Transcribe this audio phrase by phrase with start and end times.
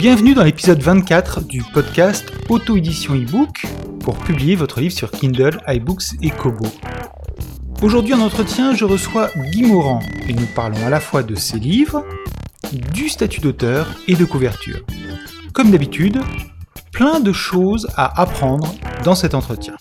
[0.00, 3.66] Bienvenue dans l'épisode 24 du podcast Auto-édition e-book
[4.02, 6.66] pour publier votre livre sur Kindle, iBooks et Kobo.
[7.82, 11.58] Aujourd'hui en entretien, je reçois Guy Morand et nous parlons à la fois de ses
[11.58, 12.02] livres,
[12.72, 14.80] du statut d'auteur et de couverture.
[15.52, 16.20] Comme d'habitude,
[16.92, 18.74] plein de choses à apprendre
[19.04, 19.74] dans cet entretien.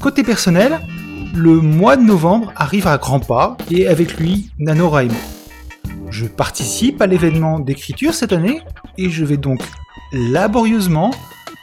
[0.00, 0.80] Côté personnel,
[1.34, 5.14] le mois de novembre arrive à grands pas et avec lui NaNoWriMo.
[6.10, 8.62] Je participe à l'événement d'écriture cette année
[8.96, 9.60] et je vais donc
[10.12, 11.10] laborieusement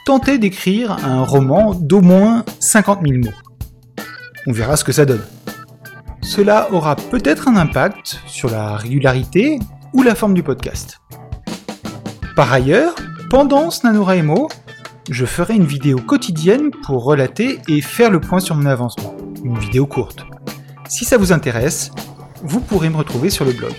[0.04, 4.04] tenter d'écrire un roman d'au moins 50 000 mots.
[4.46, 5.24] On verra ce que ça donne.
[6.20, 9.58] Cela aura peut-être un impact sur la régularité
[9.94, 11.00] ou la forme du podcast.
[12.36, 12.94] Par ailleurs,
[13.30, 14.48] pendant ce NaNoWriMo,
[15.10, 19.16] je ferai une vidéo quotidienne pour relater et faire le point sur mon avancement.
[19.44, 20.26] Une vidéo courte.
[20.88, 21.92] Si ça vous intéresse,
[22.42, 23.72] vous pourrez me retrouver sur le blog.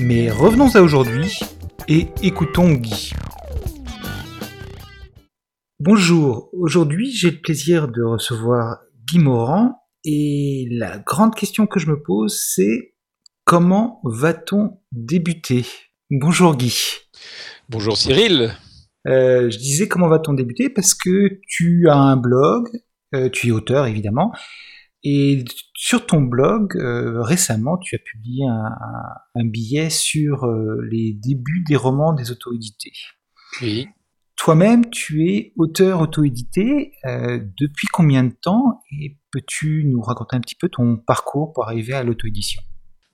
[0.00, 1.38] Mais revenons à aujourd'hui
[1.86, 3.12] et écoutons Guy.
[5.80, 11.88] Bonjour, aujourd'hui j'ai le plaisir de recevoir Guy Morand et la grande question que je
[11.88, 12.94] me pose c'est
[13.48, 15.64] comment va-t-on débuter?
[16.10, 16.74] Bonjour Guy.
[17.70, 18.54] Bonjour Cyril.
[19.06, 20.68] Euh, je disais comment va-t-on débuter?
[20.68, 22.68] Parce que tu as un blog,
[23.14, 24.32] euh, tu es auteur évidemment,
[25.02, 30.46] et sur ton blog, euh, récemment, tu as publié un, billet sur
[30.90, 32.92] les débuts des romans des auto-édités.
[33.62, 33.88] Oui.
[34.36, 36.92] Toi-même, tu es auteur auto-édité.
[37.04, 38.82] Depuis combien de temps?
[39.00, 42.60] Et peux-tu nous raconter un petit peu ton parcours pour arriver à l'auto-édition?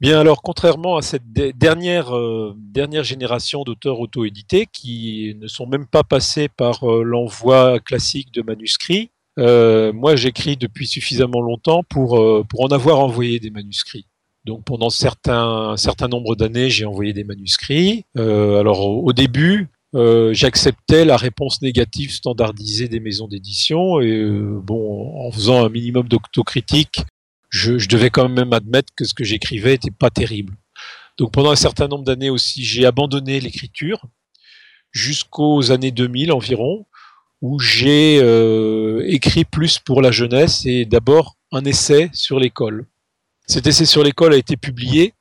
[0.04, 2.12] Bien, alors, contrairement à cette dernière,
[2.58, 9.08] dernière génération d'auteurs auto-édités qui ne sont même pas passés par l'envoi classique de manuscrits,
[9.38, 14.06] euh, moi, j'écris depuis suffisamment longtemps pour, euh, pour en avoir envoyé des manuscrits.
[14.44, 18.04] Donc pendant certains, un certain nombre d'années, j'ai envoyé des manuscrits.
[18.18, 24.60] Euh, alors au, début, euh, j'acceptais la réponse négative standardisée des maisons d'édition et euh,
[24.62, 27.04] bon, en faisant un minimum d'autocritique,
[27.54, 30.56] je, je, devais quand même admettre que ce que j'écrivais était pas terrible.
[31.18, 34.04] Donc pendant un certain nombre d'années aussi, j'ai abandonné l'écriture
[34.90, 36.84] jusqu'aux années 2000 environ
[37.40, 42.86] où j'ai euh, écrit plus pour la jeunesse et d'abord un essai sur l'école.
[43.46, 45.14] Cet essai sur l'école a été publié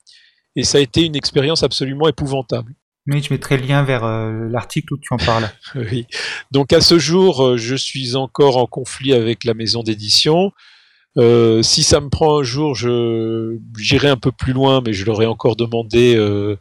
[0.55, 2.73] et ça a été une expérience absolument épouvantable.
[3.05, 5.51] Oui, je mettrai le lien vers euh, l'article où tu en parles.
[5.75, 6.07] oui.
[6.49, 10.51] Donc à ce jour, euh, je suis encore en conflit avec la maison d'édition.
[11.17, 15.05] Euh, si ça me prend un jour, je j'irai un peu plus loin, mais je
[15.05, 16.57] leur ai encore demandé euh,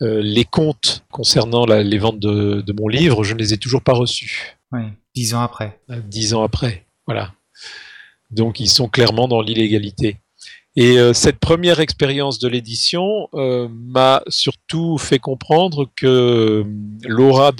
[0.00, 3.22] les comptes concernant la, les ventes de, de, mon livre.
[3.22, 4.56] Je ne les ai toujours pas reçus.
[4.72, 4.82] Oui.
[5.14, 5.78] Dix ans après.
[5.90, 7.32] Euh, dix ans après, voilà.
[8.30, 10.16] Donc ils sont clairement dans l'illégalité.
[10.74, 16.64] Et euh, cette première expérience de l'édition euh, m'a surtout fait comprendre que euh,
[17.04, 17.52] l'aura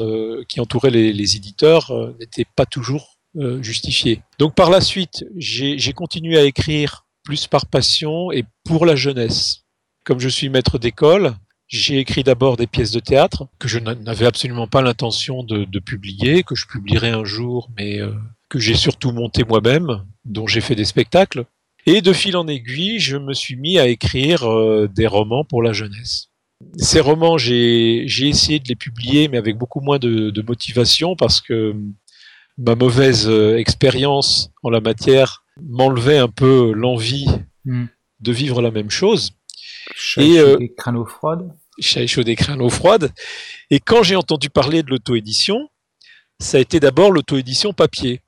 [0.48, 3.11] qui entourait les, les éditeurs euh, n'était pas toujours
[3.60, 4.20] justifiée.
[4.38, 9.64] Donc par la suite, j'ai continué à écrire plus par passion et pour la jeunesse.
[10.04, 11.34] Comme je suis maître d'école,
[11.68, 15.78] j'ai écrit d'abord des pièces de théâtre que je n'avais absolument pas l'intention de, de,
[15.78, 18.12] publier, que je publierai un jour, mais euh,
[18.50, 21.46] que j'ai surtout monté moi-même, dont j'ai fait des spectacles.
[21.86, 25.62] Et de fil en aiguille, je me suis mis à écrire euh, des romans pour
[25.62, 26.28] la jeunesse.
[26.76, 31.40] Ces romans, j'ai essayé de les publier, mais avec beaucoup moins de, de motivation, parce
[31.40, 31.74] que
[32.58, 37.26] ma mauvaise euh, expérience en la matière m'enlevait un peu l'envie
[37.64, 37.84] mmh.
[38.20, 39.32] de vivre la même chose.
[40.16, 43.12] et euh, crânes froides chaud chaudé craint l'eau froide.
[43.70, 45.68] Et quand j'ai entendu parler de l'auto-édition,
[46.38, 48.20] ça a été d'abord l'auto-édition papier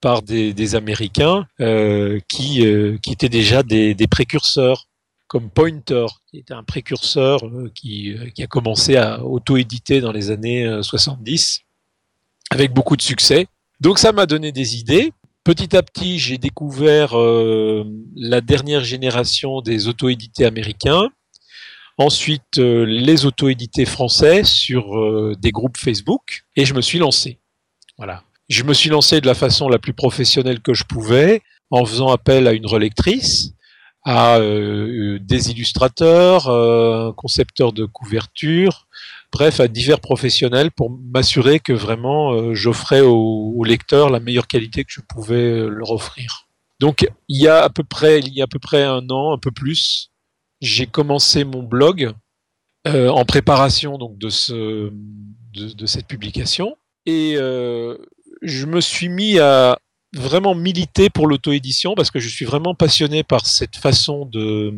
[0.00, 4.88] par des, des Américains euh, qui, euh, qui étaient déjà des, des, précurseurs,
[5.28, 10.12] comme Pointer, qui était un précurseur euh, qui, euh, qui, a commencé à auto-éditer dans
[10.12, 13.46] les années 70, euh, avec beaucoup de succès.
[13.82, 15.12] Donc ça m'a donné des idées.
[15.42, 17.82] Petit à petit, j'ai découvert euh,
[18.14, 21.08] la dernière génération des auto-édités américains,
[21.98, 27.40] ensuite euh, les auto-édités français sur euh, des groupes Facebook et je me suis lancé.
[27.98, 28.22] Voilà.
[28.48, 31.42] Je me suis lancé de la façon la plus professionnelle que je pouvais
[31.72, 33.54] en faisant appel à une relectrice,
[34.04, 38.86] à des illustrateurs, un concepteur de couverture,
[39.32, 44.84] bref, à divers professionnels pour m'assurer que vraiment euh, j'offrais aux, lecteurs la meilleure qualité
[44.84, 46.48] que je pouvais leur offrir.
[46.78, 49.32] Donc il y a à peu près il y a à peu près un an,
[49.32, 50.10] un peu plus,
[50.60, 52.12] j'ai commencé mon blog
[52.86, 54.92] euh, en préparation donc de ce
[55.54, 56.76] de, cette publication.
[57.06, 57.96] Et euh,
[58.42, 59.78] je me suis mis à
[60.14, 64.74] vraiment militer pour l'auto-édition parce que je suis vraiment passionné par cette façon de,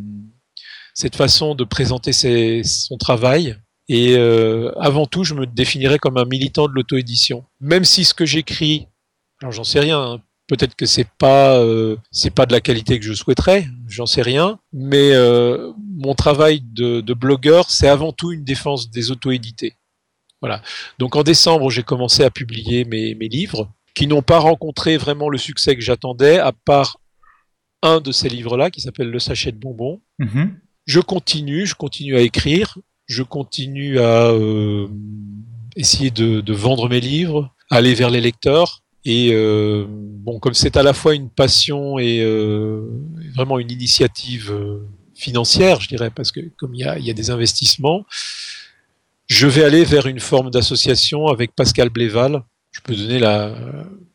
[0.94, 3.56] cette façon de présenter son travail.
[3.88, 7.44] Et euh, avant tout, je me définirais comme un militant de l'auto-édition.
[7.60, 8.88] Même si ce que j'écris,
[9.42, 12.98] alors j'en sais rien, hein, peut-être que c'est pas euh, c'est pas de la qualité
[12.98, 18.12] que je souhaiterais, j'en sais rien, mais euh, mon travail de, de blogueur, c'est avant
[18.12, 19.74] tout une défense des auto-édités.
[20.40, 20.62] Voilà.
[20.98, 25.28] Donc en décembre, j'ai commencé à publier mes, mes livres qui n'ont pas rencontré vraiment
[25.28, 26.98] le succès que j'attendais, à part
[27.82, 30.00] un de ces livres-là qui s'appelle Le sachet de bonbons.
[30.20, 30.50] Mm-hmm.
[30.86, 34.88] Je continue, je continue à écrire, je continue à euh,
[35.76, 38.82] essayer de, de, vendre mes livres, aller vers les lecteurs.
[39.04, 42.88] Et euh, bon, comme c'est à la fois une passion et euh,
[43.34, 44.78] vraiment une initiative euh,
[45.14, 48.06] financière, je dirais, parce que comme il y a, y a, des investissements,
[49.26, 52.42] je vais aller vers une forme d'association avec Pascal Bléval.
[52.72, 53.54] Je peux donner la,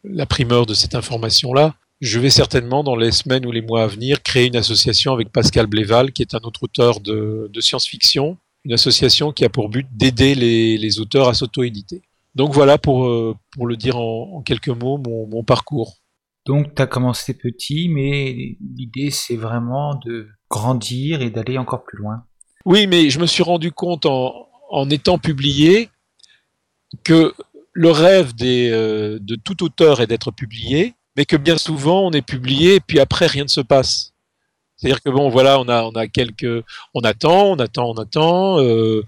[0.04, 1.76] la primeur de cette information-là.
[2.02, 5.32] Je vais certainement, dans les semaines ou les mois à venir, créer une association avec
[5.32, 9.70] Pascal Bléval, qui est un autre auteur de, de science-fiction, une association qui a pour
[9.70, 12.02] but d'aider les, les, auteurs à s'auto-éditer.
[12.36, 15.98] Donc voilà pour, euh, pour le dire en, en quelques mots mon, mon parcours.
[16.46, 21.98] Donc tu as commencé petit, mais l'idée c'est vraiment de grandir et d'aller encore plus
[21.98, 22.24] loin.
[22.66, 25.90] Oui, mais je me suis rendu compte en, en étant publié
[27.04, 27.34] que
[27.74, 32.12] le rêve des, euh, de tout auteur est d'être publié, mais que bien souvent on
[32.12, 34.09] est publié et puis après rien ne se passe.
[34.80, 38.62] C'est-à-dire que bon, voilà, on a, on a quelques, on attend, on attend, on attend.
[38.62, 39.04] Euh,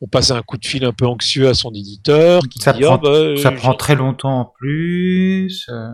[0.00, 2.42] on passe un coup de fil un peu anxieux à son éditeur.
[2.50, 5.66] Qui ça, dit, prend, oh, bah, ça prend très longtemps en plus.
[5.70, 5.88] Euh.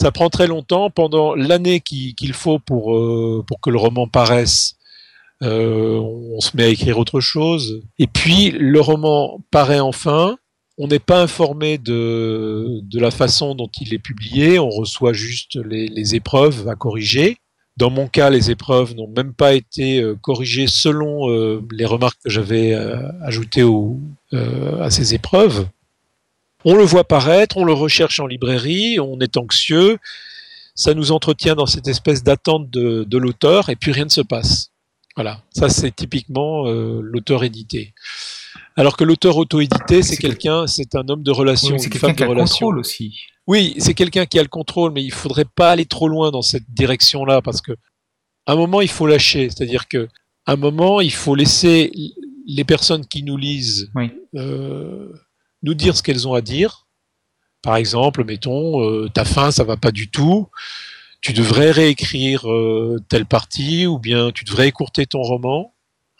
[0.00, 4.76] Ça prend très longtemps pendant l'année qu'il faut pour euh, pour que le roman paraisse.
[5.42, 7.82] Euh, on se met à écrire autre chose.
[7.98, 10.36] Et puis le roman paraît enfin.
[10.76, 14.58] On n'est pas informé de, de la façon dont il est publié.
[14.58, 17.36] On reçoit juste les, les épreuves à corriger.
[17.76, 22.20] Dans mon cas, les épreuves n'ont même pas été euh, corrigées selon euh, les remarques
[22.22, 23.98] que j'avais euh, ajoutées au,
[24.32, 25.66] à ces épreuves.
[26.64, 29.98] On le voit paraître, on le recherche en librairie, on est anxieux,
[30.74, 34.22] ça nous entretient dans cette espèce d'attente de, de l'auteur et puis rien ne se
[34.22, 34.70] passe.
[35.14, 37.94] Voilà, ça c'est typiquement l'auteur édité.
[38.76, 42.24] Alors que l'auteur auto-édité, c'est quelqu'un, c'est un homme de relation, oui, une femme de
[42.24, 42.66] relation.
[42.68, 43.16] aussi.
[43.46, 46.42] Oui, c'est quelqu'un qui a le contrôle, mais il faudrait pas aller trop loin dans
[46.42, 47.72] cette direction-là parce que
[48.46, 50.08] à un moment il faut lâcher, c'est-à-dire que
[50.46, 51.92] à un moment il faut laisser
[52.46, 53.90] les personnes qui nous lisent
[54.34, 55.12] euh,
[55.62, 56.86] nous dire ce qu'elles ont à dire.
[57.62, 60.48] Par exemple, mettons, euh, ta fin ça va pas du tout,
[61.20, 65.73] tu devrais réécrire euh, telle partie ou bien tu devrais écourter ton roman.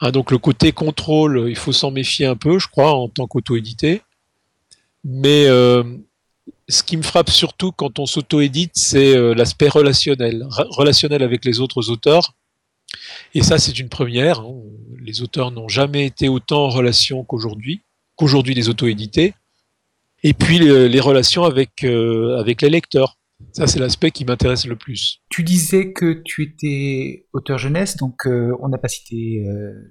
[0.05, 3.27] Hein, donc le côté contrôle, il faut s'en méfier un peu, je crois, en tant
[3.27, 4.03] qu'auto-édité.
[5.03, 5.83] Mais euh,
[6.69, 11.59] ce qui me frappe surtout quand on s'auto-édite, c'est euh, l'aspect relationnel, relationnel avec les
[11.59, 12.35] autres auteurs.
[13.33, 14.41] Et ça, c'est une première.
[14.41, 14.55] Hein.
[15.01, 17.81] Les auteurs n'ont jamais été autant en relation qu'aujourd'hui,
[18.15, 19.33] qu'aujourd'hui les auto-édités.
[20.23, 23.17] Et puis les, relations avec, euh, avec les lecteurs.
[23.55, 25.23] Ça, c'est l'aspect qui m'intéresse le plus.
[25.31, 29.45] Tu disais que tu étais auteur jeunesse, donc euh, on n'a pas cité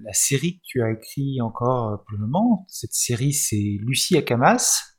[0.04, 2.66] la série que tu as écrit encore pour le moment.
[2.68, 4.94] Cette série, c'est Lucie Akamas.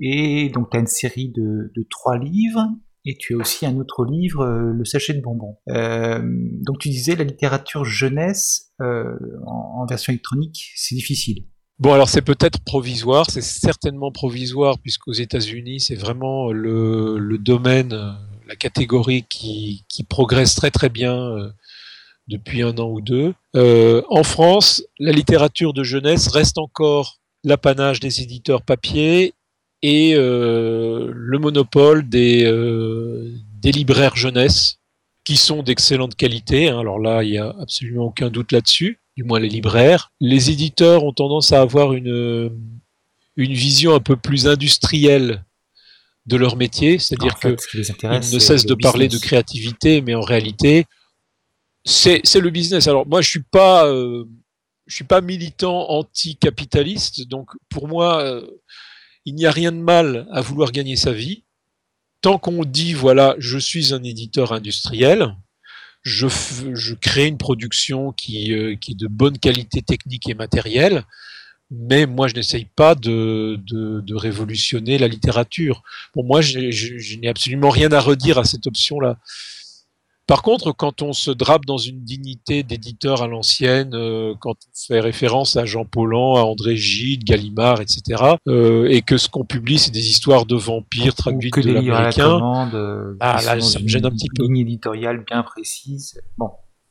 [0.00, 2.68] Et donc, tu as une série de, de, trois livres,
[3.04, 5.56] et tu as aussi un autre livre, euh, Le sachet de bonbons.
[5.68, 6.20] Euh,
[6.64, 11.46] donc, tu disais la littérature jeunesse euh, en, en, version électronique, c'est difficile.
[11.78, 18.16] Bon, alors c'est peut-être provisoire, c'est certainement provisoire, puisqu'aux États-Unis, c'est vraiment le, domaine,
[18.48, 21.50] la catégorie qui, progresse très très bien euh,
[22.26, 23.32] depuis un an ou deux.
[23.54, 29.34] Euh, en France, la littérature de jeunesse reste encore l'apanage des éditeurs papier
[29.82, 32.42] et euh, le monopole des,
[33.60, 34.78] des libraires jeunesse
[35.24, 36.70] qui sont d'excellente qualité.
[36.70, 36.80] Hein.
[36.80, 40.12] Alors là, il n'y a absolument aucun doute là-dessus, du moins les libraires.
[40.20, 42.52] Les éditeurs ont tendance à avoir une,
[43.34, 45.44] une vision un peu plus industrielle
[46.26, 50.84] de leur métier, c'est-à-dire qu'ils ne cessent de parler de créativité, mais en réalité,
[51.84, 52.86] c'est le business.
[52.86, 54.24] Alors moi, je suis pas, euh,
[54.86, 58.46] je suis pas militant anti-capitaliste, donc pour moi, euh,
[59.24, 61.42] il n'y a rien de mal à vouloir gagner sa vie.
[62.20, 65.34] Tant qu'on dit, voilà, je suis un éditeur industriel,
[66.08, 71.04] je, crée une production qui, euh, qui, est de bonne qualité technique et matérielle,
[71.70, 73.58] mais moi je n'essaye pas de,
[74.16, 75.82] révolutionner la littérature.
[76.12, 79.18] Pour moi, je n'ai absolument rien à redire à cette option-là.
[80.28, 84.70] Par contre, quand on se drape dans une dignité d'éditeur à l'ancienne, euh, quand on
[84.86, 89.46] fait référence à Jean Paulhan, à André Gide, Gallimard, etc., euh, et que ce qu'on
[89.46, 93.88] publie, c'est des histoires de vampires traduites que de l'américain, euh, Ah, là, ça me
[93.88, 94.42] gêne un une petit peu.
[94.42, 96.20] ligne éditoriale bien précise.
[96.36, 96.50] Bon,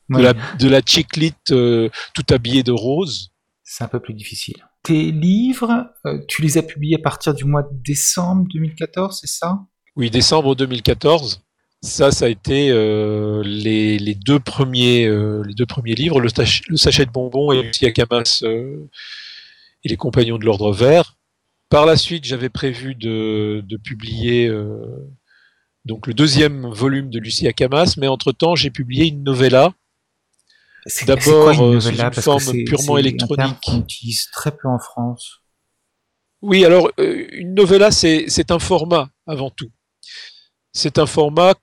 [0.10, 3.30] de la, de la chiclite euh, tout habillée de rose.
[3.64, 4.66] c'est un peu plus difficile.
[4.82, 5.92] Tes livres,
[6.28, 9.60] tu les as publiés à partir du mois de décembre 2014, c'est ça?
[9.96, 11.42] Oui, décembre 2014.
[11.88, 16.28] Ça, ça a été euh, les, les deux premiers, euh, les deux premiers livres, le,
[16.28, 18.90] sach- le sachet de bonbons et Lucie Akamas euh,
[19.84, 21.16] et les compagnons de l'ordre vert.
[21.70, 24.52] Par la suite, j'avais prévu de, de publier
[25.86, 29.74] donc le deuxième volume de Lucie Akamas, mais entre-temps, j'ai publié une novella
[31.06, 33.58] D'abord, sous une Parce forme purement électronique.
[33.64, 35.42] Qu'on utilise très peu en France.
[36.42, 39.72] Oui, alors une novella, c'est un format avant tout.
[40.74, 41.56] C'est un format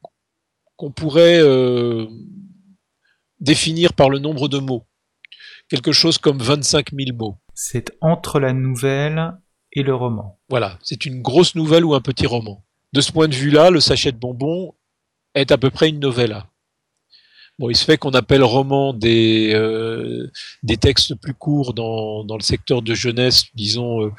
[0.77, 2.07] qu'on pourrait euh,
[3.41, 4.85] définir par le nombre de mots.
[5.69, 7.37] Quelque chose comme 25 000 mots.
[7.55, 9.35] C'est entre la nouvelle
[9.73, 10.39] et le roman.
[10.49, 12.63] Voilà, c'est une grosse nouvelle ou un petit roman.
[12.93, 14.75] De ce point de vue-là, le sachet de bonbons
[15.35, 16.47] est à peu près une novella.
[17.59, 20.31] Bon, il se fait qu'on appelle roman des, euh,
[20.65, 24.13] des textes plus courts dans, dans le secteur de jeunesse, disons euh,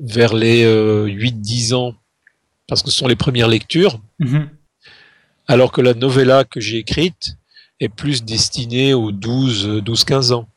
[0.00, 1.94] vers les euh, 8-10 ans,
[2.66, 4.48] parce que ce sont les premières lectures, Mhm.
[5.48, 7.36] Alors que la novella que j'ai écrite
[7.80, 10.48] est plus destinée aux 12, 12-15 ans.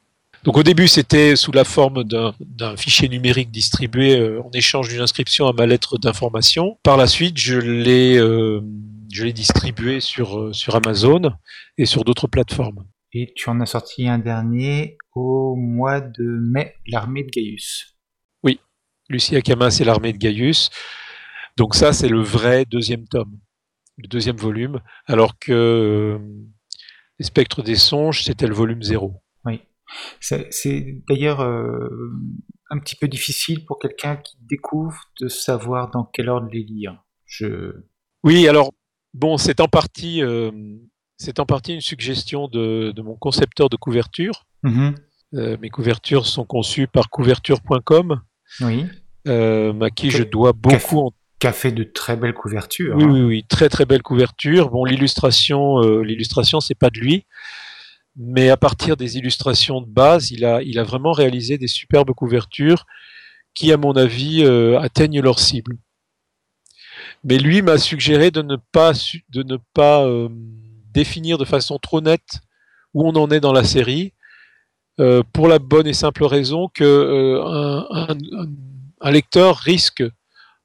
[0.43, 5.01] Donc au début, c'était sous la forme d'un fichier numérique distribué euh, en échange d'une
[5.01, 6.77] inscription à ma lettre d'information.
[6.83, 8.61] Par la suite, je l'ai euh,
[9.11, 11.33] je l'ai distribué sur, euh, sur Amazon
[11.77, 12.85] et sur d'autres plateformes.
[13.13, 17.91] Et tu en as sorti un dernier au mois de mai, l'armée de Gaius.
[19.11, 20.69] Lucie Akamas et l'armée de Gaius.
[21.57, 23.37] Donc ça, c'est le vrai deuxième tome,
[23.97, 26.19] le deuxième volume, alors que euh,
[27.19, 29.13] Les Spectres des Songes, c'était le volume 0.
[29.45, 29.61] Oui.
[30.19, 31.89] C'est d'ailleurs euh,
[32.69, 37.03] un petit peu difficile pour quelqu'un qui découvre de savoir dans quel ordre les lire.
[37.25, 37.73] Je...
[38.23, 38.71] Oui, alors,
[39.13, 40.51] bon, c'est en partie, euh,
[41.17, 44.45] c'est en partie une suggestion de, de mon concepteur de couverture.
[44.63, 44.95] Mhm.
[45.33, 48.21] Euh, mes couvertures sont conçues par couverture.com,
[48.61, 48.85] Oui.
[49.27, 52.95] à qui je dois beaucoup en Qui a fait de très belles couvertures.
[52.95, 53.09] Oui, hein.
[53.11, 54.69] oui, oui, très très belle couverture.
[54.69, 57.25] Bon, l'illustration, euh, l'illustration, c'est pas de lui,
[58.15, 62.11] mais à partir des illustrations de base, il a, il a vraiment réalisé des superbes
[62.11, 62.85] couvertures
[63.55, 65.77] qui, à mon avis, euh, atteignent leur cible.
[67.23, 70.29] Mais lui m'a suggéré de ne pas, su- de ne pas euh,
[70.93, 72.39] définir de façon trop nette
[72.93, 74.13] où on en est dans la série,
[75.33, 78.49] pour la bonne et simple raison que euh, un, un- un-
[79.01, 80.03] un lecteur risque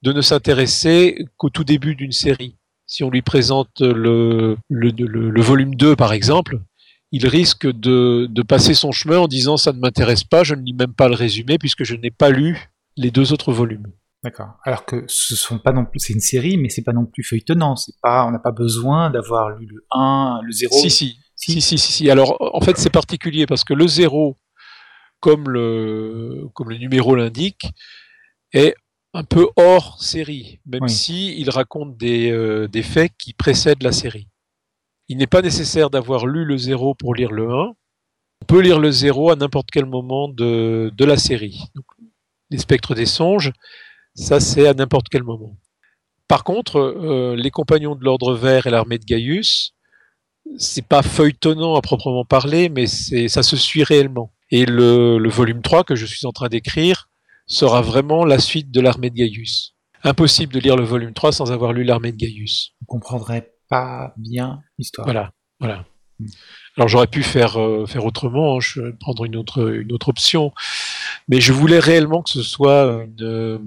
[0.03, 2.57] de ne s'intéresser qu'au tout début d'une série.
[2.87, 6.61] Si on lui présente le, le, le- le volume 2, par exemple,
[7.13, 10.63] il risque de, de passer son chemin en disant ça ne m'intéresse pas, je ne
[10.63, 13.87] lis même pas le résumé puisque je n'ai pas lu les deux autres volumes.
[14.23, 14.51] D'accord.
[14.65, 17.23] Alors que ce sont pas non plus, c'est une série, mais c'est pas non plus
[17.23, 17.77] feuilletonnant.
[17.77, 20.75] C'est pas, on n'a pas besoin d'avoir lu le 1, le 0.
[20.75, 22.11] Si, si, si, si, si, si.
[22.11, 24.37] Alors, en fait, c'est particulier parce que le 0,
[25.21, 27.67] comme le, comme le numéro l'indique,
[28.53, 28.75] est
[29.17, 30.91] un peu hors série, même Oui.
[30.91, 34.29] si il raconte des, euh, des faits qui précèdent la série.
[35.09, 37.55] Il n'est pas nécessaire d'avoir lu le 0 pour lire le 1.
[38.43, 41.65] On peut lire le 0 à n'importe quel moment de, de la série.
[41.75, 41.85] Donc,
[42.51, 43.53] les spectres des songes,
[44.15, 45.57] ça c'est à n'importe quel moment.
[46.29, 49.73] Par contre, euh, les compagnons de l'ordre vert et l'armée de Gaius,
[50.59, 54.33] c'est pas feuilletonnant à proprement parler, mais c'est, ça se suit réellement.
[54.51, 57.09] Et le, le volume 3 que je suis en train d'écrire
[57.47, 59.75] sera vraiment la suite de l'armée de Gaius.
[60.03, 62.75] Impossible de lire le volume 3 sans avoir lu l'armée de Gaius.
[62.83, 65.07] On comprendrait pas bien l'histoire.
[65.07, 65.85] Voilà, voilà.
[66.19, 66.27] Mm.
[66.77, 70.53] Alors j'aurais pu faire, euh, faire autrement, hein, je prendre une autre, une autre option,
[71.29, 73.59] mais je voulais réellement que ce soit une, euh,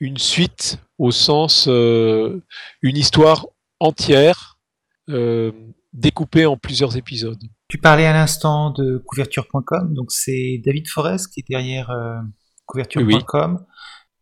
[0.00, 2.42] une suite au sens euh,
[2.82, 3.46] une histoire
[3.80, 4.58] entière
[5.08, 5.52] euh,
[5.92, 7.42] découpée en plusieurs épisodes.
[7.68, 11.90] Tu parlais à l'instant de couverture.com, donc c'est David Forest qui est derrière
[12.66, 13.64] couverture.com.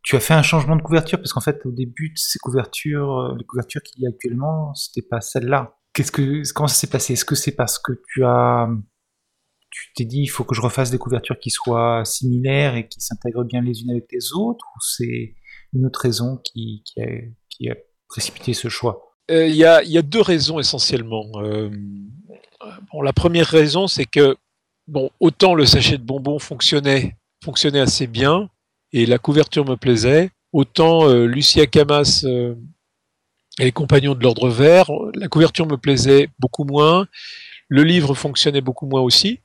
[0.01, 3.35] Tu as fait un changement de couverture parce qu'en fait au début ces couvertures, euh,
[3.37, 5.77] les couvertures qu'il y a actuellement, c'était pas celle-là.
[5.93, 7.13] Qu'est-ce que comment ça s'est passé?
[7.13, 8.67] Est-ce que c'est parce que tu as
[9.69, 12.99] tu t'es dit il faut que je refasse des couvertures qui soient similaires et qui
[13.01, 15.35] s'intègrent bien les unes avec les autres ou c'est
[15.73, 17.07] une autre raison qui, qui, a,
[17.49, 17.75] qui a
[18.07, 19.15] précipité ce choix?
[19.31, 21.25] Euh, Il y, a, y a deux raisons essentiellement.
[21.37, 21.69] Euh,
[22.91, 24.35] bon, la première raison, c'est que
[24.87, 28.49] bon, autant le sachet de bonbons fonctionnait, fonctionnait assez bien
[28.91, 32.55] et la couverture me plaisait, autant euh, Lucia Camas euh,
[33.59, 34.89] et les Compagnons de l'Ordre Vert.
[35.15, 37.07] La couverture me plaisait beaucoup moins.
[37.69, 39.39] Le livre fonctionnait beaucoup moins aussi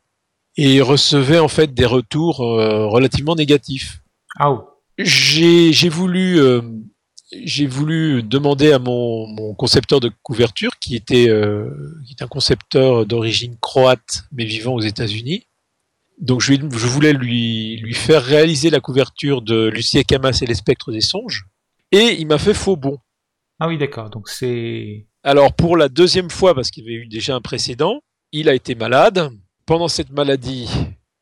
[0.56, 4.00] et recevait en fait des retours euh, relativement négatifs.
[4.38, 4.68] Ah oh.
[4.98, 6.60] J'ai voulu euh,
[7.32, 11.70] j'ai voulu demander à mon, mon, concepteur de couverture, qui était, euh,
[12.06, 15.46] qui est un concepteur d'origine croate, mais vivant aux États-Unis.
[16.20, 20.54] Donc je, je, voulais lui, lui faire réaliser la couverture de Lucie Camas et les
[20.54, 21.46] spectres des songes.
[21.92, 22.98] Et il m'a fait faux bon.
[23.60, 24.10] Ah oui, d'accord.
[24.10, 25.06] Donc c'est.
[25.22, 28.00] Alors pour la deuxième fois, parce qu'il y avait eu déjà un précédent,
[28.32, 29.30] il a été malade.
[29.66, 30.68] Pendant cette maladie,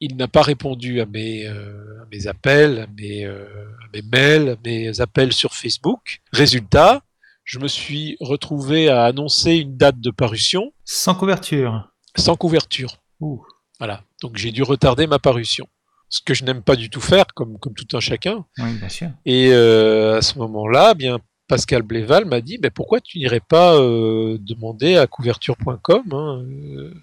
[0.00, 3.44] il n'a pas répondu à mes, euh, à mes appels, à mes, euh,
[3.84, 6.20] à mes, mails, à mes appels sur Facebook.
[6.32, 7.02] Résultat,
[7.44, 10.72] je me suis retrouvé à annoncer une date de parution.
[10.84, 11.90] Sans couverture.
[12.16, 12.98] Sans couverture.
[13.20, 13.44] Ouh.
[13.78, 14.02] Voilà.
[14.22, 15.66] Donc j'ai dû retarder ma parution.
[16.08, 18.44] Ce que je n'aime pas du tout faire, comme, comme tout un chacun.
[18.58, 19.10] Oui, bien sûr.
[19.24, 21.18] Et euh, à ce moment-là, bien
[21.48, 26.94] Pascal Bléval m'a dit mais pourquoi tu n'irais pas euh, demander à couverture.com hein, euh,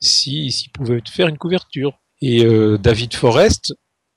[0.00, 1.98] si s'il pouvait te faire une couverture.
[2.20, 2.44] Et
[2.80, 3.74] David Forrest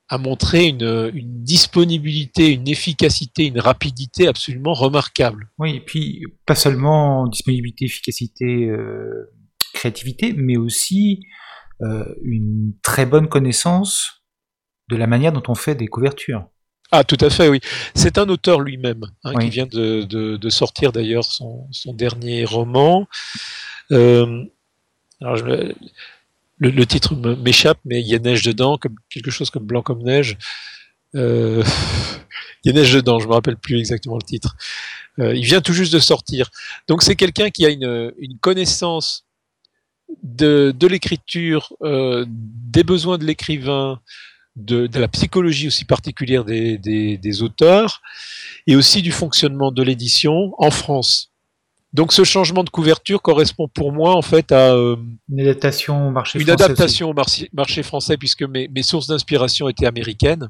[0.09, 5.51] a montré une, une, disponibilité, une efficacité, une rapidité absolument remarquable.
[5.59, 8.71] Oui, et puis pas seulement disponibilité, efficacité,
[9.75, 11.27] créativité, mais aussi
[12.23, 14.21] une très bonne connaissance
[14.89, 16.45] de la manière dont on fait des couvertures.
[16.91, 17.61] Ah, tout à fait, oui.
[17.95, 19.45] C'est un auteur lui-même, hein, oui.
[19.45, 23.07] qui vient de, de, de sortir d'ailleurs son, son, dernier roman.
[23.91, 24.43] Euh,
[25.21, 25.73] alors je, le,
[26.69, 30.03] le, titre m'échappe, mais il y a neige dedans, comme quelque chose comme blanc comme
[30.03, 30.37] neige.
[31.15, 31.63] Euh,
[32.65, 34.57] il y a neige dedans, je me rappelle plus exactement le titre.
[35.19, 36.49] Euh, il vient tout juste de sortir.
[36.89, 39.25] Donc c'est quelqu'un qui a une, une connaissance
[40.23, 43.99] de, de l'écriture, euh, des besoins de l'écrivain,
[44.55, 48.01] de, de, la psychologie aussi particulière des, des, des, auteurs,
[48.67, 51.31] et aussi du fonctionnement de l'édition en France.
[51.93, 54.95] Donc ce changement de couverture correspond pour moi en fait à euh,
[55.29, 56.63] une adaptation au marché une français.
[56.63, 60.49] adaptation au marché, marché, français puisque mes, mes sources d'inspiration étaient américaines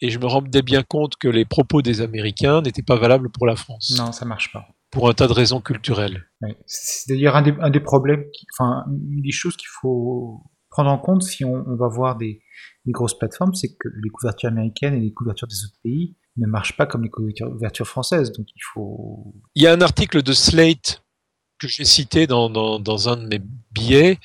[0.00, 3.46] et je me rendais bien compte que les propos des Américains n'étaient pas valables pour
[3.46, 3.94] la France.
[3.96, 4.66] Non, ça marche pas.
[4.94, 6.24] Pour un tas de raisons culturelles.
[6.66, 10.98] C'est d'ailleurs un des, un des problèmes, qui, enfin des choses qu'il faut prendre en
[10.98, 12.40] compte si on, on va voir des,
[12.86, 16.46] des grosses plateformes, c'est que les couvertures américaines et les couvertures des autres pays ne
[16.46, 18.32] marchent pas comme les couvertures françaises.
[18.32, 19.34] Donc il faut.
[19.54, 21.04] Il y a un article de Slate
[21.58, 24.18] que j'ai cité dans, dans, dans, un de mes billets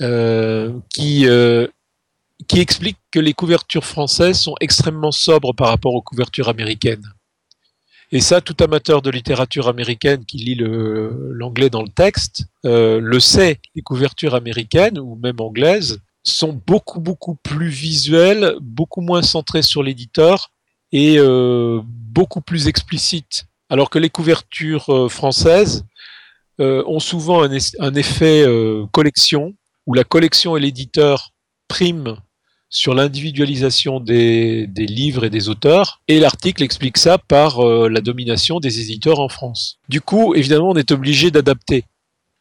[0.00, 1.66] euh, qui, euh,
[2.46, 7.04] qui explique que les couvertures françaises sont extrêmement sobres par rapport aux couvertures américaines.
[8.14, 13.18] Et ça, tout amateur de littérature américaine qui lit l'anglais dans le texte euh, le
[13.20, 13.58] sait.
[13.74, 19.82] Les couvertures américaines ou même anglaises sont beaucoup beaucoup plus visuelles, beaucoup moins centrées sur
[19.82, 20.50] l'éditeur
[20.92, 23.46] et euh, beaucoup plus explicites.
[23.70, 25.84] Alors que les couvertures euh, françaises
[26.58, 28.46] ont souvent un, effet
[28.92, 29.52] collection,
[29.86, 31.32] où la collection et l'éditeur
[31.66, 32.18] priment
[32.72, 38.60] sur l'individualisation des, livres et des auteurs, et l'article explique ça par euh, la domination
[38.60, 39.78] des éditeurs en France.
[39.90, 41.84] Du coup, évidemment, on est obligé d'adapter.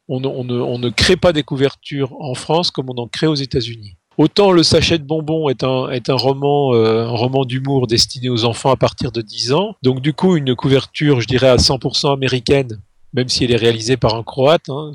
[0.07, 3.97] On, ne crée pas des couvertures en France comme on en crée aux États-Unis.
[4.17, 9.11] Autant le sachet de bonbons est un, euh, roman d'humour destiné aux enfants à partir
[9.11, 9.75] de 10 ans.
[9.83, 12.81] Donc du coup, une couverture, je dirais, à 100% américaine,
[13.13, 14.91] même si elle est réalisée par un Croate, hein,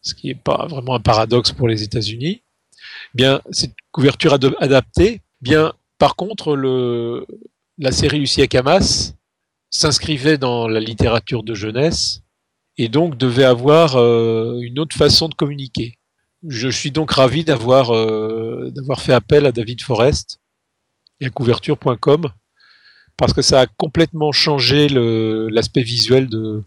[0.00, 2.42] ce qui n'est pas vraiment un paradoxe pour les États-Unis.
[3.14, 7.26] Bien, cette couverture ad adaptée, bien, par contre, le,
[7.78, 9.14] la série Lucia Camas
[9.70, 12.22] s'inscrivait dans la littérature de jeunesse
[12.76, 15.98] et donc devait avoir euh, une autre façon de communiquer.
[16.46, 20.40] Je suis donc ravi d'avoir euh, d'avoir fait appel à David Forrest
[21.20, 22.28] et à couverture.com
[23.16, 26.64] parce que ça a complètement changé l'aspect visuel de,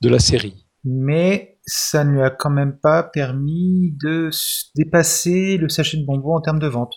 [0.00, 0.66] de la série.
[0.84, 4.30] Mais ça ne lui a quand même pas permis de
[4.74, 6.94] dépasser le sachet de bonbons en termes de vente.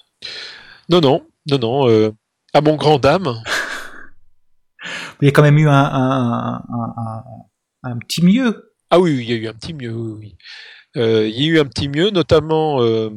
[0.89, 1.89] Non, non, non, non.
[1.89, 2.12] Euh,
[2.53, 3.27] à mon grand dame.
[5.21, 7.23] il y a quand même eu un, un, un,
[7.83, 8.73] un, petit mieux.
[8.89, 10.17] Ah oui, il y a eu un petit mieux, oui.
[10.19, 10.38] oui.
[10.97, 13.09] Euh, il y a eu un petit mieux, notamment, euh,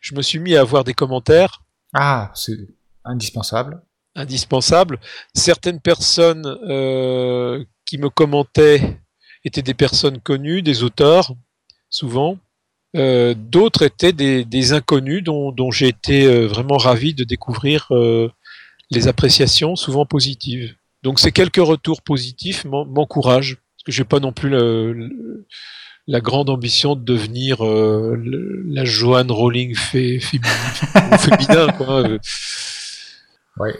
[0.00, 1.62] je me suis mis à avoir des commentaires.
[1.94, 2.56] Ah, c'est
[3.04, 3.82] indispensable.
[4.14, 4.98] Indispensable.
[5.34, 8.98] Certaines personnes euh, qui me commentaient
[9.46, 11.32] étaient des personnes connues, des auteurs,
[11.88, 12.38] souvent.
[12.96, 17.86] Euh, D'autres étaient des, des, inconnus dont, dont j'ai été euh, vraiment ravi de découvrir
[17.90, 18.30] euh,
[18.90, 20.74] les appréciations, souvent positives.
[21.02, 25.46] Donc ces quelques retours positifs m'encouragent, parce que j'ai pas non plus le, le,
[26.06, 32.02] la grande ambition de devenir euh, le, la Joanne Rowling fé, féminin, féminin quoi.
[33.58, 33.74] Ouais.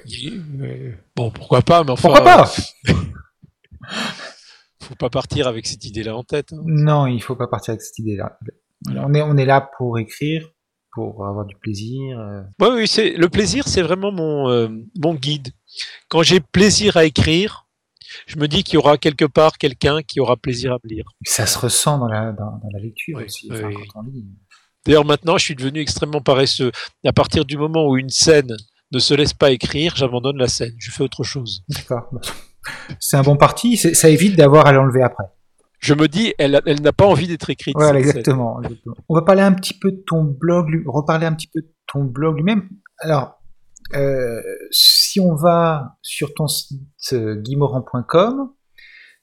[1.14, 2.08] Bon, pourquoi pas, mais enfin.
[2.08, 2.54] Pourquoi pas?
[4.86, 6.52] faut pas partir avec cette idée-là en tête.
[6.52, 6.62] hein.
[6.64, 8.38] Non, il faut pas partir avec cette idée-là.
[8.88, 10.48] On est, on est là pour écrire,
[10.92, 12.18] pour avoir du plaisir.
[12.18, 12.42] euh.
[12.60, 14.68] Ouais, oui, c'est le plaisir, c'est vraiment mon euh,
[14.98, 15.48] mon guide.
[16.08, 17.66] Quand j'ai plaisir à écrire,
[18.26, 21.04] je me dis qu'il y aura quelque part quelqu'un qui aura plaisir à me lire.
[21.24, 23.88] Ça se ressent dans la, dans, dans la lecture Oui, aussi, oui, enfin, oui.
[23.92, 24.24] quand on lit.
[24.86, 26.70] D'ailleurs, maintenant, je suis devenu extrêmement paresseux.
[27.04, 28.56] À partir du moment où une scène
[28.92, 30.74] ne se laisse pas écrire, j'abandonne la scène.
[30.78, 31.64] Je fais autre chose.
[31.68, 32.08] D'accord.
[33.00, 35.24] C'est un bon parti, ça évite d'avoir à l'enlever après.
[35.78, 37.74] Je me dis, elle, elle n'a pas envie d'être écrite.
[37.76, 38.96] Voilà, exactement, exactement.
[39.08, 42.04] On va parler un petit peu de ton blog, reparler un petit peu de ton
[42.04, 42.68] blog lui-même.
[42.98, 43.40] Alors,
[43.94, 46.80] euh, si on va sur ton site
[47.12, 48.52] euh, guimauran.com,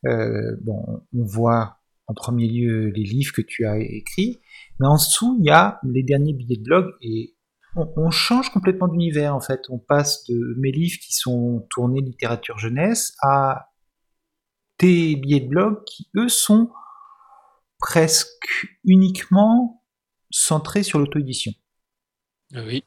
[0.05, 4.41] euh, bon, on voit en premier lieu les livres que tu as écrits,
[4.79, 7.32] mais en dessous, il y a les derniers billets de blog et
[7.75, 9.61] on, on change complètement d'univers en fait.
[9.69, 13.69] On passe de mes livres qui sont tournés littérature jeunesse à
[14.77, 16.71] tes billets de blog qui, eux, sont
[17.79, 19.83] presque uniquement
[20.31, 21.51] centrés sur l'auto-édition
[22.53, 22.83] Oui.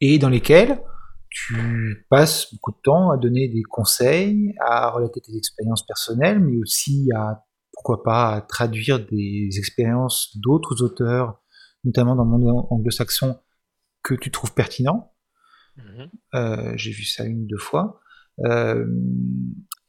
[0.00, 0.82] et dans lesquels
[1.30, 6.56] tu passes beaucoup de temps à donner des conseils, à relater tes expériences personnelles, mais
[6.56, 11.40] aussi à, pourquoi pas, à traduire des expériences d'autres auteurs,
[11.84, 13.38] notamment dans le monde anglo-saxon,
[14.02, 15.12] que tu trouves pertinents.
[15.76, 16.10] Mhm.
[16.34, 18.00] Euh, J'ai vu ça une ou deux fois.
[18.44, 18.86] Euh,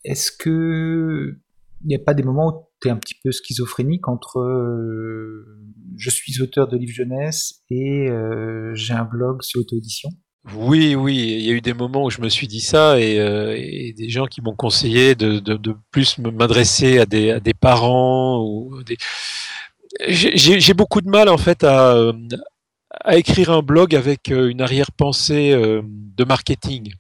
[0.04, 1.38] Est-ce que
[1.82, 5.46] il n'y a pas des moments où tu es un petit peu schizophrénique entre euh,
[5.98, 10.10] je suis auteur de livres jeunesse et euh, j'ai un blog sur l'auto-édition?
[10.56, 13.20] Oui, oui, il y a eu des moments où je me suis dit ça et,
[13.20, 17.40] euh, et des gens qui m'ont conseillé de, de, de plus m'adresser à des, à
[17.40, 18.98] des parents ou des.
[20.08, 22.12] J'ai beaucoup de mal en fait à,
[23.04, 26.94] à écrire un blog avec euh, une arrière-pensée euh, de marketing.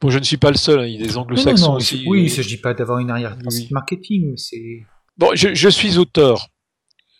[0.00, 2.04] Bon, je ne suis pas le seul, hein, il y a des anglo-saxons aussi.
[2.06, 3.68] Oui, il euh, ne s'agit pas d'avoir une arrière-pensée Oui.
[3.68, 4.82] de marketing, c'est.
[5.16, 6.48] Bon, je, je suis auteur.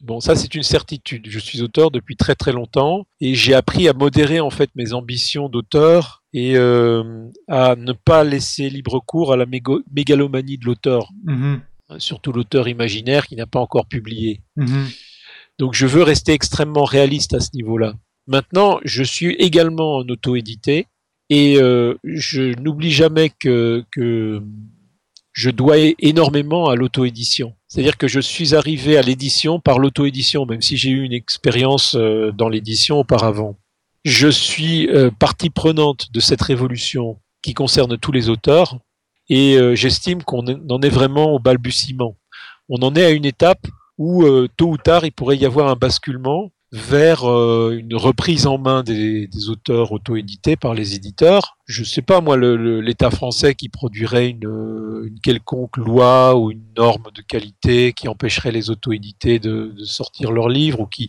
[0.03, 1.27] Bon, ça c'est une certitude.
[1.27, 4.93] Je suis auteur depuis très très longtemps et j'ai appris à modérer en fait mes
[4.93, 11.09] ambitions d'auteur et euh, à ne pas laisser libre cours à la mégalomanie de l'auteur,
[11.25, 14.43] Mhm, hein, surtout l'auteur imaginaire qui n'a pas encore publié.
[14.57, 14.87] mhm.
[15.59, 17.95] Donc je veux rester extrêmement réaliste à ce niveau-là.
[18.27, 20.87] Maintenant, je suis également en auto-édité
[21.31, 24.43] et euh, je n'oublie jamais que, que
[25.37, 27.55] je dois énormément à l'auto-édition.
[27.69, 31.95] C'est-à-dire que je suis arrivé à l'édition par l'auto-édition, même si j'ai eu une expérience
[31.95, 33.55] euh, dans l'édition auparavant.
[34.07, 38.79] Je suis euh, partie prenante de cette révolution qui concerne tous les auteurs
[39.29, 42.17] et euh, j'estime qu'on en est vraiment au balbutiement.
[42.71, 43.67] On en est à une étape
[43.99, 44.25] où
[44.59, 48.83] tôt ou tard il pourrait y avoir un basculement vers euh, une reprise en main
[48.83, 51.57] des, des auteurs auto-édités par les éditeurs.
[51.67, 56.51] Je ne sais pas moi l'État français qui produirait une, euh, une quelconque loi ou
[56.51, 61.09] une norme de qualité qui empêcherait les auto-édités de, de sortir leurs livres ou qui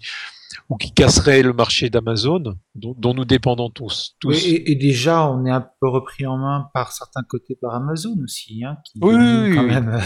[0.70, 4.16] ou qui casserait le marché d'Amazon dont, dont nous dépendons tous.
[4.20, 4.30] tous.
[4.46, 7.74] Oui, et, et déjà, on est un peu repris en main par certains côtés par
[7.76, 9.68] Amazon aussi, hein, qui Oui, oui, quand oui.
[9.70, 9.90] même.
[9.90, 10.00] euh,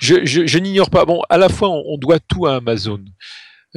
[0.00, 1.04] Je, je, je n'ignore pas.
[1.04, 3.00] Bon, à la fois, on, on doit tout à Amazon.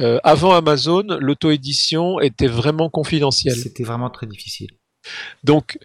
[0.00, 3.56] Euh, avant Amazon, l'auto-édition était vraiment confidentielle.
[3.56, 4.70] C'était vraiment très difficile.
[5.44, 5.78] Donc,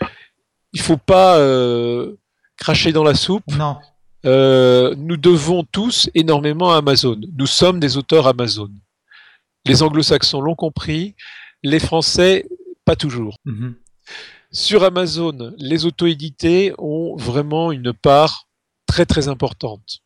[0.73, 2.15] il faut pas euh,
[2.55, 3.43] cracher dans la soupe.
[3.51, 3.77] Non,
[4.25, 7.19] Euh, nous devons tous énormément à Amazon.
[7.37, 8.69] Nous sommes des auteurs Amazon.
[9.65, 11.15] Les anglo-saxons l'ont compris,
[11.63, 12.45] les français,
[12.85, 13.37] pas toujours.
[13.45, 13.75] mhm.
[14.51, 18.47] Sur Amazon, les auto-édités ont vraiment une part
[18.85, 19.99] très très importante.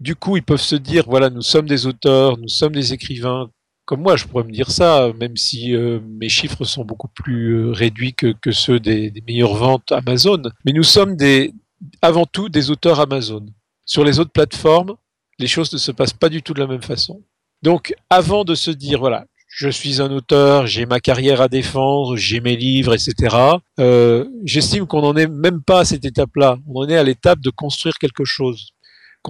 [0.00, 3.50] Du coup, ils peuvent se dire, voilà, nous sommes des auteurs, nous sommes des écrivains.
[3.86, 7.52] Comme moi, je pourrais me dire ça, même si euh, mes chiffres sont beaucoup plus
[7.52, 10.42] euh, réduits que, ceux des, des meilleures ventes Amazon.
[10.64, 11.54] Mais nous sommes des,
[12.02, 13.46] avant tout des auteurs Amazon.
[13.84, 14.96] Sur les autres plateformes,
[15.38, 17.22] les choses ne se passent pas du tout de la même façon.
[17.62, 22.16] Donc, avant de se dire, voilà, je suis un auteur, j'ai ma carrière à défendre,
[22.16, 23.34] j'ai mes livres, etc.
[23.80, 26.58] Euh, J'estime qu'on n'en est même pas à cette étape-là.
[26.68, 28.72] On en est à l'étape de construire quelque chose,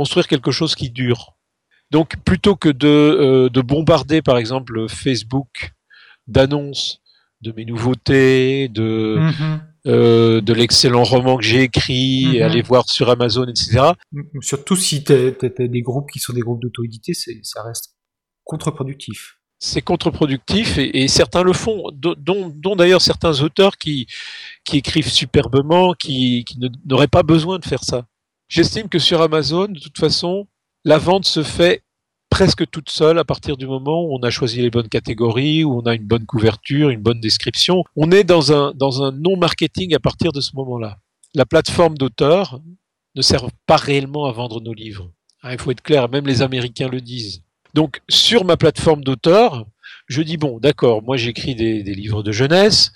[0.01, 1.23] construire quelque chose qui dure.
[1.91, 5.73] Donc, plutôt que de, euh, de bombarder, par exemple, Facebook
[6.27, 7.01] d'annonces
[7.41, 9.61] de mes nouveautés, de, Mhm.
[9.87, 12.43] euh, de l'excellent roman que j'ai écrit, Mhm.
[12.43, 13.93] aller voir sur Amazon, etc.
[14.13, 17.95] Mm, Surtout si tu as, des groupes qui sont des groupes d'auto-édité, ça reste
[18.45, 19.39] contre-productif.
[19.59, 24.07] c'est contre-productif et, et certains le font, do- dont, d'ailleurs certains auteurs qui,
[24.67, 28.01] qui écrivent superbement, qui, qui n'auraient pas besoin de faire ça.
[28.49, 30.47] J'estime que sur Amazon, de toute façon,
[30.85, 31.83] la vente se fait
[32.31, 35.79] presque toute seule à partir du moment où on a choisi les bonnes catégories, où
[35.79, 37.83] on a une bonne couverture, une bonne description.
[37.97, 40.99] On est dans un, non-marketing à partir de ce moment-là.
[41.35, 42.61] La plateforme d'auteur
[43.15, 45.11] ne servent pas réellement à vendre nos livres.
[45.43, 47.43] Hein, il faut être clair, même les Américains le disent.
[47.75, 49.67] Donc sur ma plateforme d'auteur,
[50.07, 52.93] je dis bon, d'accord, moi j'écris des, livres de jeunesse,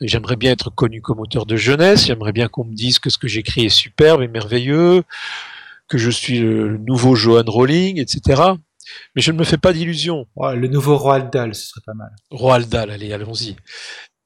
[0.00, 3.18] j'aimerais bien être connu comme auteur de jeunesse, j'aimerais bien qu'on me dise que ce
[3.18, 5.02] que j'écris est superbe et merveilleux,
[5.88, 8.42] que je suis le nouveau Johan Rowling, etc.
[9.14, 10.26] Mais je ne me fais pas d'illusions.
[10.36, 12.10] le nouveau Roald Dahl, ce serait pas mal.
[12.30, 13.56] Roald Dahl, allez, allons-y.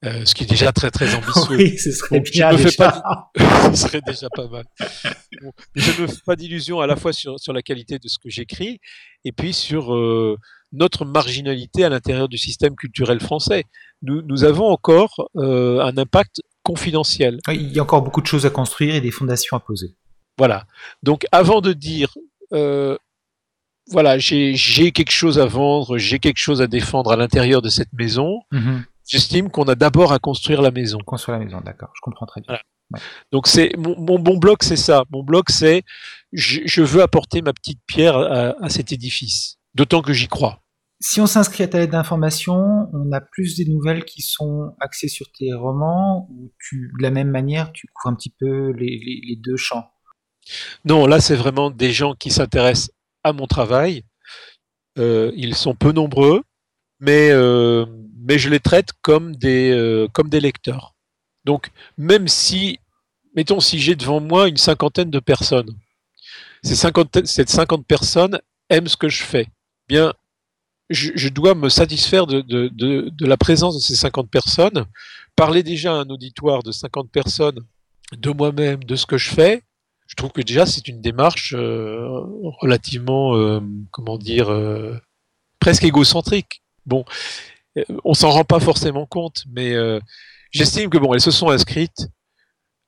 [0.04, 1.56] Euh, ce qui est déjà très très ambitieux.
[1.56, 2.56] oui, ce serait bien.
[2.56, 2.90] Je déjà.
[2.90, 3.30] Pas,
[3.70, 4.64] ce serait déjà pas mal.
[5.74, 8.18] je ne me fais pas d'illusions à la fois sur, sur la qualité de ce
[8.18, 8.80] que j'écris
[9.24, 10.36] et puis sur euh,
[10.72, 13.64] notre marginalité à l'intérieur du système culturel français.
[14.02, 17.38] Nous, nous avons encore euh, un impact confidentiel.
[17.48, 19.94] Il y a encore beaucoup de choses à construire et des fondations à poser.
[20.38, 20.64] Voilà.
[21.02, 22.14] Donc avant de dire
[22.52, 22.96] euh,
[23.90, 27.92] voilà, j'ai quelque chose à vendre, j'ai quelque chose à défendre à l'intérieur de cette
[27.92, 28.40] maison.
[28.52, 28.84] Mhm.
[29.06, 30.98] J'estime qu'on a d'abord à construire la maison.
[31.04, 32.56] Construire la maison, d'accord, je comprends très bien.
[33.32, 35.04] Donc c'est mon, mon, bon bloc, c'est ça.
[35.10, 35.82] Mon bloc, c'est
[36.32, 39.58] je, veux apporter ma petite pierre à, cet édifice.
[39.74, 40.61] D'autant que j'y crois.
[41.04, 45.08] Si on s'inscrit à ta lettre d'information, on a plus des nouvelles qui sont axées
[45.08, 49.36] sur tes romans ou tu, de la même manière, tu couvres un petit peu les,
[49.36, 49.90] deux champs?
[50.84, 52.92] Non, là, c'est vraiment des gens qui s'intéressent
[53.24, 54.04] à mon travail.
[54.96, 56.44] Euh, ils sont peu nombreux,
[57.00, 57.84] mais, euh,
[58.24, 60.94] mais je les traite comme des, euh, comme des lecteurs.
[61.44, 62.78] Donc, même si,
[63.34, 65.76] mettons, si j'ai devant moi une cinquantaine de personnes,
[66.62, 69.48] ces 50, ces 50 personnes aiment ce que je fais,
[69.88, 70.12] bien,
[70.90, 74.84] je, dois me satisfaire de, la présence de ces 50 personnes,
[75.36, 77.60] parler déjà à un auditoire de 50 personnes
[78.16, 79.62] de moi-même, de ce que je fais,
[80.12, 82.06] je trouve que déjà c'est une démarche euh,
[82.60, 84.94] relativement, euh, comment dire, euh,
[85.58, 86.62] presque égocentrique.
[86.84, 87.06] Bon,
[88.04, 89.74] on s'en rend pas forcément compte, mais
[90.50, 92.08] j'estime que bon, elles se sont inscrites,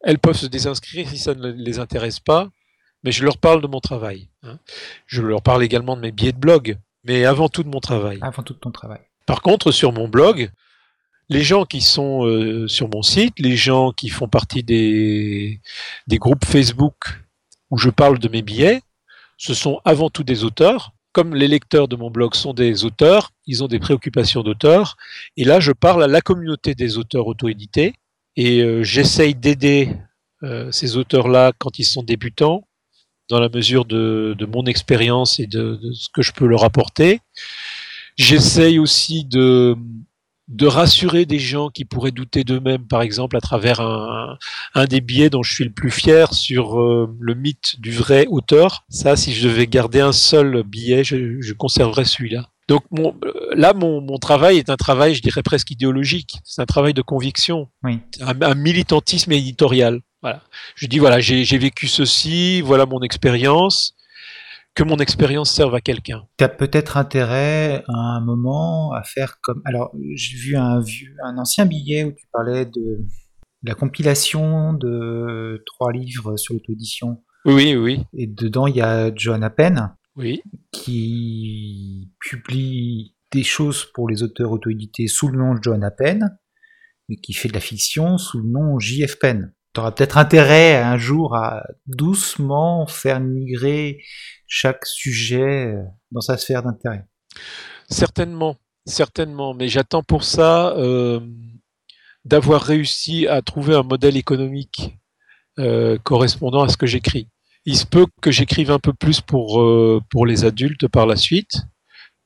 [0.03, 2.51] elles peuvent se désinscrire si ça ne les intéresse pas,
[3.05, 4.29] mais je leur parle de mon travail.
[4.43, 4.59] Hein.
[5.07, 8.19] Je leur parle également de mes billets de blog, mais avant tout de mon travail.
[8.23, 9.01] Avant tout de ton travail.
[9.27, 10.51] Par contre, sur mon blog,
[11.29, 15.61] les gens qui sont euh, sur mon site, les gens qui font partie des,
[16.07, 17.21] des groupes Facebook
[17.71, 18.83] où je parle de mes billets,
[19.37, 20.93] ce sont avant tout des auteurs.
[21.13, 24.97] Comme les lecteurs de mon blog sont des auteurs, ils ont des préoccupations d'auteurs.
[25.37, 27.95] Et là, je parle à la communauté des auteurs auto-édités
[28.37, 29.91] et euh, j'essaye d'aider
[30.43, 32.67] euh, ces auteurs-là quand ils sont débutants,
[33.29, 36.65] dans la mesure de, de mon expérience et de, de, ce que je peux leur
[36.65, 37.21] apporter.
[38.17, 39.77] J'essaye aussi de,
[40.49, 44.37] de rassurer des gens qui pourraient douter d'eux-mêmes, par exemple, à travers un,
[44.75, 48.27] un, des billets dont je suis le plus fier sur euh, le mythe du vrai
[48.29, 48.85] auteur.
[48.89, 52.51] Ça, si je devais garder un seul billet, je, je conserverais celui-là.
[52.69, 53.15] Donc mon,
[53.55, 56.39] là, mon, mon, travail est un travail, je dirais presque idéologique.
[56.45, 57.99] C'est un travail de conviction, oui.
[58.21, 60.01] un, un, militantisme éditorial.
[60.25, 60.43] Voilà.
[60.75, 63.95] Je dis voilà, j'ai vécu ceci, voilà mon expérience
[64.75, 66.23] que mon expérience serve à quelqu'un.
[66.39, 69.61] Tu as peut-être intérêt à un moment à faire comme.
[69.67, 73.05] Alors, j'ai vu un, vieux, un ancien billet où tu parlais de
[73.65, 77.23] la compilation de trois livres sur l'auto-édition.
[77.45, 78.07] Oui, oui.
[78.15, 79.95] Et dedans, il y a Johanna Penn.
[80.17, 80.41] Oui.
[80.73, 86.39] Qui publie des choses pour les auteurs auto-édités sous le nom de Johanna Penn,
[87.11, 89.53] mais qui fait de la fiction sous le nom JF Penn.
[89.75, 93.99] Tu auras peut-être intérêt un jour à doucement faire migrer
[94.47, 95.83] chaque sujet euh,
[96.13, 97.07] dans sa sphère d'intérêt.
[97.89, 98.57] Certainement,
[98.87, 101.19] certainement, mais j'attends pour ça euh,
[102.25, 104.97] d'avoir réussi à trouver un modèle économique
[105.59, 107.29] euh, correspondant à ce que j'écris.
[107.65, 109.65] Il se peut que j'écrive un peu plus pour,
[110.11, 111.63] pour les adultes par la suite,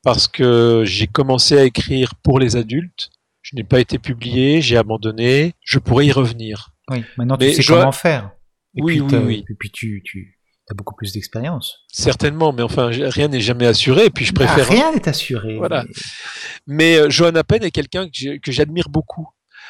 [0.03, 3.09] parce que j'ai commencé à écrire pour les adultes,
[3.41, 6.73] je n'ai pas été publié, j'ai abandonné, je pourrais y revenir.
[6.89, 8.31] Oui, maintenant tu sais comment faire.
[8.75, 9.45] oui, oui, oui.
[9.49, 10.39] Et puis tu, tu,
[10.73, 11.85] beaucoup plus d'expérience.
[11.91, 14.05] Certainement, mais enfin, rien n'est jamais assuré.
[14.05, 14.67] Et puis je préfère.
[14.67, 15.57] Ah, rien n'est assuré.
[15.57, 15.85] Voilà.
[16.67, 19.27] Mais, euh, Johanna Penn est quelqu'un que j'admire beaucoup.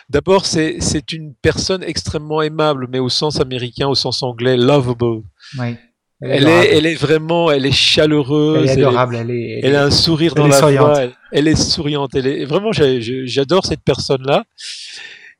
[0.09, 5.23] D'abord, c'est une personne extrêmement aimable, mais au sens américain, au sens anglais, lovable.
[5.59, 5.75] Oui.
[6.21, 8.69] Elle, est, elle, est, vraiment, elle est chaleureuse.
[8.69, 9.15] Elle est adorable.
[9.15, 11.03] Elle, est, elle, a un sourire dans la voix.
[11.31, 12.13] Elle, est souriante.
[12.13, 14.43] Elle est vraiment, j'adore cette personne-là.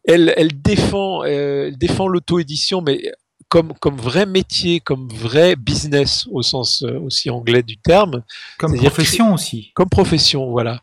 [0.10, 3.00] Elle, elle défend, euh, elle défend l'auto-édition, mais
[3.48, 8.24] comme, comme vrai métier, comme vrai business au sens euh, aussi anglais du terme.
[8.58, 9.72] Comme profession aussi.
[9.76, 10.82] Comme profession, voilà.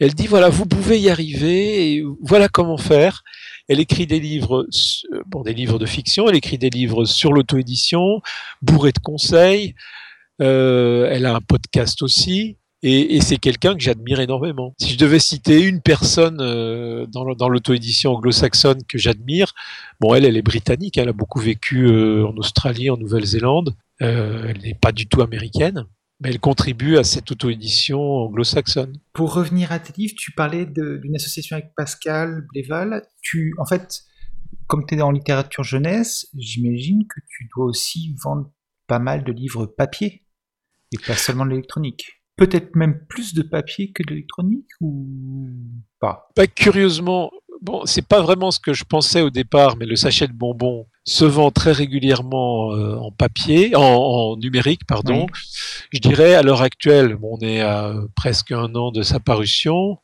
[0.00, 3.22] Elle dit voilà, vous pouvez y arriver, et voilà comment faire.
[3.68, 4.66] Elle écrit des livres,
[5.26, 8.20] bon, des livres de fiction, elle écrit des livres sur l'auto-édition,
[8.62, 9.76] bourré de conseils.
[10.42, 12.58] Euh, elle a un podcast aussi.
[12.82, 14.74] Et, c'est quelqu'un que j'admire énormément.
[14.78, 19.54] Si je devais citer une personne euh, dans, l'auto-édition anglo-saxonne que j'admire,
[20.00, 23.74] bon, elle, elle est britannique, elle a beaucoup vécu euh, en Australie, en Nouvelle-Zélande.
[24.02, 25.86] Euh, elle n'est pas du tout américaine,
[26.20, 28.98] mais elle contribue à cette auto-édition anglo-saxonne.
[29.14, 33.02] Pour revenir à tes livres, tu parlais d'une association avec Pascal Bléval.
[33.22, 34.04] Tu, en fait,
[34.66, 38.52] comme tu es en littérature jeunesse, j'imagine que tu dois aussi vendre
[38.86, 40.24] pas mal de livres papier
[40.92, 45.06] et pas seulement de l'électronique peut-être même plus de papier que d'électronique ou
[46.00, 46.28] pas?
[46.36, 47.30] Bah, Curieusement,
[47.62, 50.86] bon, c'est pas vraiment ce que je pensais au départ, mais le sachet de bonbons
[51.04, 55.26] se vend très régulièrement euh, en papier, en, numérique, pardon.
[55.90, 59.98] Je dirais à l'heure actuelle, on est à presque un an de sa parution,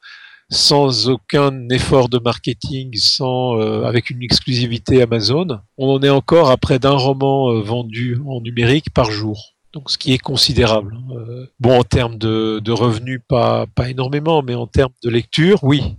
[0.49, 5.61] sans aucun effort de marketing, sans euh, avec une exclusivité Amazon.
[5.77, 9.91] On en est encore à près d'un roman euh, vendu en numérique par jour donc
[9.91, 10.97] ce qui est considérable.
[10.97, 11.15] Hein.
[11.17, 15.97] Euh, bon, en termes de, revenus, pas, pas énormément, mais en termes de lecture, oui.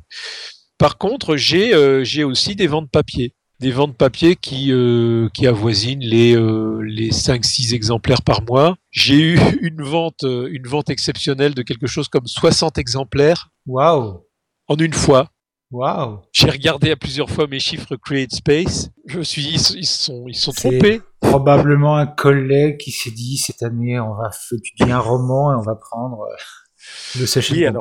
[0.77, 3.33] Par contre, j'ai euh, aussi des ventes papier.
[3.59, 8.75] Des ventes papier qui, euh, qui avoisinent les, les 5-6 exemplaires par mois.
[8.91, 13.49] J'ai eu une vente, une vente exceptionnelle de quelque chose comme 60 exemplaires.
[13.65, 14.25] Waouh
[14.67, 15.29] En une fois.
[15.73, 18.91] Waouh J'ai regardé à plusieurs fois mes chiffres Create Space.
[19.07, 21.01] Je me suis dit, ils, sont, ils sont trompés.
[21.19, 25.63] Probablement un collègue qui s'est dit cette année, on va étudier un roman et on
[25.63, 27.75] va prendre euh, le sachet oui,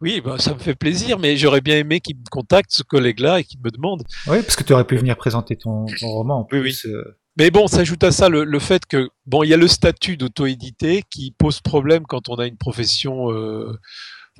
[0.00, 3.38] Oui, bah, ça me fait plaisir, mais j'aurais bien aimé qu'il me contacte, ce collègue-là,
[3.38, 4.02] et qu'il me demande.
[4.26, 6.62] Oui, parce que tu aurais pu venir présenter ton, roman en plus.
[6.62, 6.76] Oui.
[6.86, 7.16] Euh.
[7.36, 11.04] Mais bon, s'ajoute à ça le, fait que, bon, il y a le statut d'auto-édité
[11.08, 13.72] qui pose problème quand on a une profession, euh,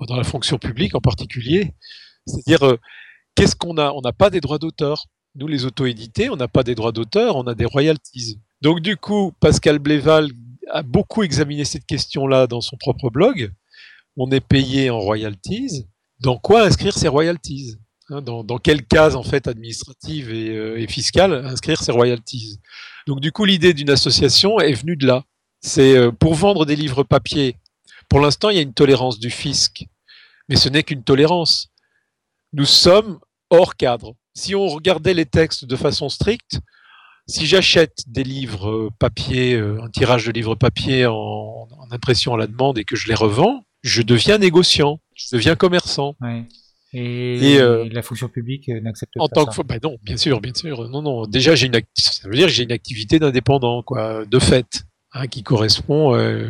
[0.09, 1.73] dans la fonction publique en particulier.
[2.27, 2.79] C'est-à-dire, euh,
[3.35, 3.93] qu'est-ce qu'on a?
[3.93, 5.07] On n'a pas des droits d'auteur.
[5.35, 8.39] Nous, les auto-édités, on n'a pas des droits d'auteur, on a des royalties.
[8.61, 10.29] Donc, du coup, Pascal Bléval
[10.71, 13.53] a beaucoup examiné cette question-là dans son propre blog.
[14.17, 15.87] On est payé en royalties.
[16.21, 17.77] Dans quoi inscrire ces royalties?
[18.11, 22.61] Hein, dans, quelle case en fait administrative euh, et, fiscale inscrire ces royalties?
[23.07, 25.25] Donc du coup l'idée d'une association est venue de là.
[25.61, 27.57] C'est euh, pour vendre des livres papier.
[28.09, 29.87] Pour l'instant il y a une tolérance du fisc,
[30.49, 31.72] mais ce n'est qu'une tolérance
[32.53, 33.19] nous sommes
[33.51, 34.15] hors cadre.
[34.35, 36.61] Si on regardait les textes de façon stricte,
[37.27, 42.39] si j'achète des livres euh, papier, euh, un tirage de livres papier en, impression à
[42.39, 46.17] la demande et que je les revends, je deviens négociant, je deviens commerçant.
[46.95, 49.63] Et, euh, la fonction publique n'accepte pas tant ça.
[49.63, 50.89] Que, bah non, bien sûr, bien sûr.
[50.89, 51.27] Non, non.
[51.27, 55.27] Déjà, j'ai une ça veut dire que j'ai une activité d'indépendant, quoi, de fait, hein,
[55.27, 56.49] qui correspond, à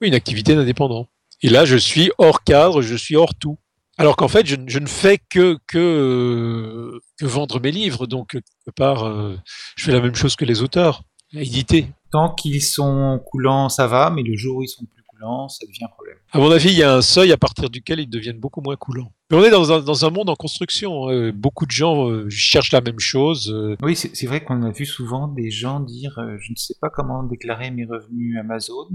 [0.00, 1.08] une activité d'indépendant.
[1.42, 3.58] Et là, je suis hors cadre, je suis hors tout.
[4.00, 9.36] Alors qu'en fait, je, ne fais que, que, vendre mes livres, donc quelque part, euh,
[9.74, 11.88] je fais la même chose que les auteurs, éditer.
[12.12, 15.66] Tant qu'ils sont coulants, ça va, mais le jour où ils sont plus coulants, ça
[15.66, 16.16] devient un problème.
[16.30, 18.76] À mon avis, il y a un seuil à partir duquel ils deviennent beaucoup moins
[18.76, 19.12] coulants.
[19.32, 21.08] Mais on est dans un, dans un monde en construction.
[21.08, 21.32] Hein.
[21.34, 23.52] Beaucoup de gens euh, cherchent la même chose.
[23.52, 23.76] Euh.
[23.82, 27.24] Oui, c'est vrai qu'on a vu souvent des gens dire je ne sais pas comment
[27.24, 28.88] déclarer mes revenus Amazon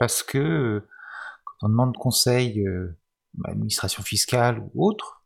[0.00, 0.82] parce que
[1.44, 2.64] quand on demande conseil
[3.44, 5.24] administration fiscale ou autre,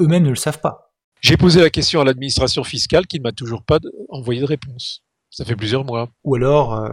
[0.00, 0.92] eux-mêmes ne le savent pas.
[1.20, 5.04] J'ai posé la question à l'administration fiscale qui ne m'a toujours pas envoyé de réponse.
[5.30, 6.10] Ça fait plusieurs mois.
[6.24, 6.90] Ou alors, euh,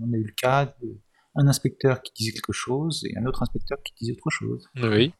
[0.00, 0.72] on a eu le cas
[1.36, 4.66] d'un inspecteur qui disait quelque chose et un autre inspecteur qui disait autre chose.
[4.82, 5.12] Oui.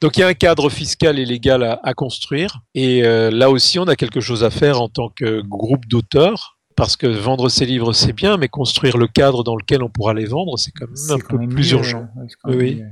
[0.00, 2.60] Donc il y a un cadre fiscal et légal à, construire.
[2.74, 6.58] Et euh, là aussi, on a quelque chose à faire en tant que groupe d'auteurs.
[6.74, 10.14] Parce que vendre ses livres, c'est bien, mais construire le cadre dans lequel on pourra
[10.14, 12.08] les vendre, c'est quand même un peu plus urgent.
[12.46, 12.82] oui.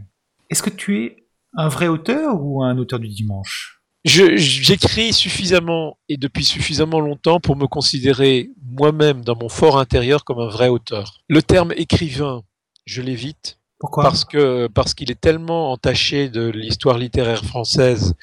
[0.50, 3.80] Est-ce que tu es un vrai auteur ou un auteur du dimanche?
[4.04, 10.40] J'écris suffisamment et depuis suffisamment longtemps pour me considérer moi-même dans mon fort intérieur comme
[10.40, 11.20] un vrai auteur.
[11.28, 12.42] Le terme écrivain,
[12.86, 13.58] je l'évite.
[13.78, 14.02] Pourquoi?
[14.04, 18.14] Parce que parce qu'il est tellement entaché de l'histoire littéraire française.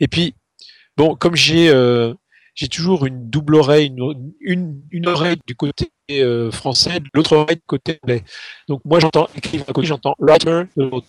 [0.00, 0.34] Et puis
[0.96, 2.14] bon, comme j'ai euh,
[2.54, 3.94] j'ai toujours une double oreille,
[4.40, 8.22] une, une, oreille du côté euh, français, l'autre oreille du côté anglais.
[8.68, 11.06] Donc moi j'entends écrivain d'un côté, j'entends writer de l'autre.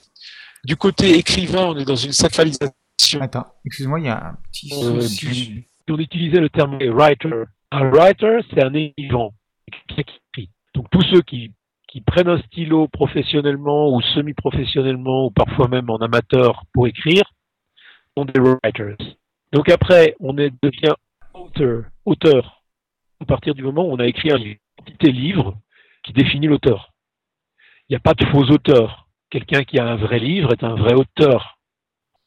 [0.65, 2.71] Du côté écrivain, on est dans une sacralisation.
[3.19, 5.65] Attends, excuse-moi, il y a un petit euh, souci.
[5.89, 7.43] on utilisait le terme writer.
[7.71, 9.29] Un writer, c'est un écrivain,
[9.89, 10.49] qui écrit.
[10.73, 11.53] Donc tous ceux qui,
[11.89, 17.23] qui prennent un stylo professionnellement ou semi-professionnellement ou parfois même en amateur pour écrire
[18.17, 18.97] sont des writers.
[19.51, 20.95] Donc après, on est, devient
[21.33, 22.63] auteur, auteur
[23.19, 24.39] à partir du moment où on a écrit un
[24.85, 25.57] petit livre
[26.03, 26.93] qui définit l'auteur.
[27.89, 29.02] Il n'y a pas de faux auteurs
[29.33, 31.57] quelqu'un qui a un vrai livre est un vrai auteur.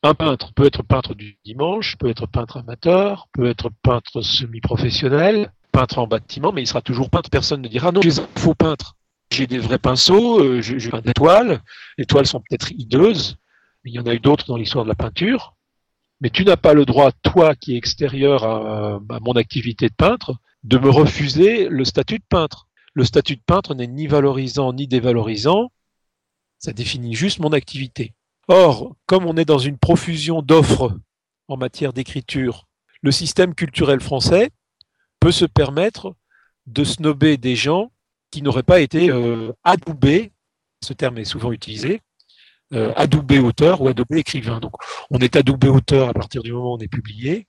[0.02, 5.52] Un peintre peut être peintre du dimanche, peut être peintre amateur, peut être peintre semi-professionnel,
[5.70, 7.30] peintre en bâtiment, mais il sera toujours peintre.
[7.30, 8.96] Personne ne dira non, j'ai un faux peintre.
[9.32, 11.60] j'ai des vrais pinceaux, j'ai peint des toiles.
[11.96, 13.36] Les toiles sont peut-être hideuses,
[13.84, 15.54] il y en a eu d'autres dans l'histoire de la peinture.
[16.20, 20.34] Mais tu n'as pas le droit, toi qui es extérieur à, mon activité de peintre,
[20.64, 22.66] de me refuser le statut de peintre.
[22.94, 25.70] Le statut de peintre n'est ni valorisant ni dévalorisant,
[26.58, 28.14] ça définit juste mon activité.
[28.48, 30.96] Or, comme on est dans une profusion d'offres
[31.48, 32.66] en matière d'écriture,
[33.02, 34.50] le système culturel français
[35.20, 36.14] peut se permettre
[36.66, 37.90] de snober des gens
[38.30, 40.32] qui n'auraient pas été euh, adoubés,
[40.84, 42.00] ce terme est souvent utilisé,
[42.72, 44.60] euh, adoubé auteur ou adoubé écrivain.
[44.60, 44.72] Donc
[45.10, 47.46] on est adoubé auteur à partir du moment où on est publié,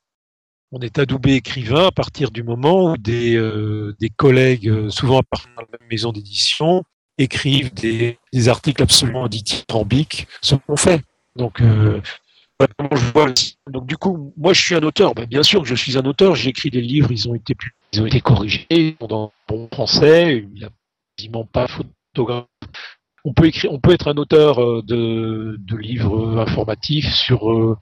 [0.72, 5.24] on est adoubé écrivain à partir du moment où des, euh, collègues, souvent à
[5.58, 6.84] la même maison d'édition,
[7.18, 11.01] écrivent des, articles absolument dithyrambiques, ce qu'on fait.
[11.36, 12.01] Donc, euh,
[13.84, 15.13] du coup, moi je suis un auteur.
[15.13, 16.36] Ben, bien sûr que je suis un auteur.
[16.36, 17.55] J'écris des livres, ils ont été
[17.93, 20.38] ils ont été corrigés dans bon français.
[20.38, 20.70] Il n'y a
[21.15, 22.45] quasiment pas photographe
[23.26, 27.78] on peut écrire, on peut être un auteur euh, de, livres informatifs sur euh,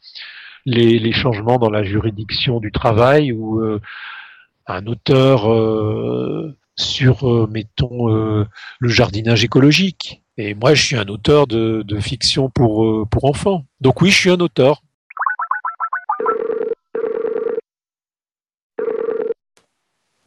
[0.65, 3.61] les, changements dans la juridiction du travail ou
[4.65, 5.47] un auteur
[6.75, 10.23] sur, mettons, le jardinage écologique.
[10.37, 13.65] Et moi, je suis un auteur de, fiction pour, pour enfants.
[13.81, 14.81] Donc oui, je suis un auteur.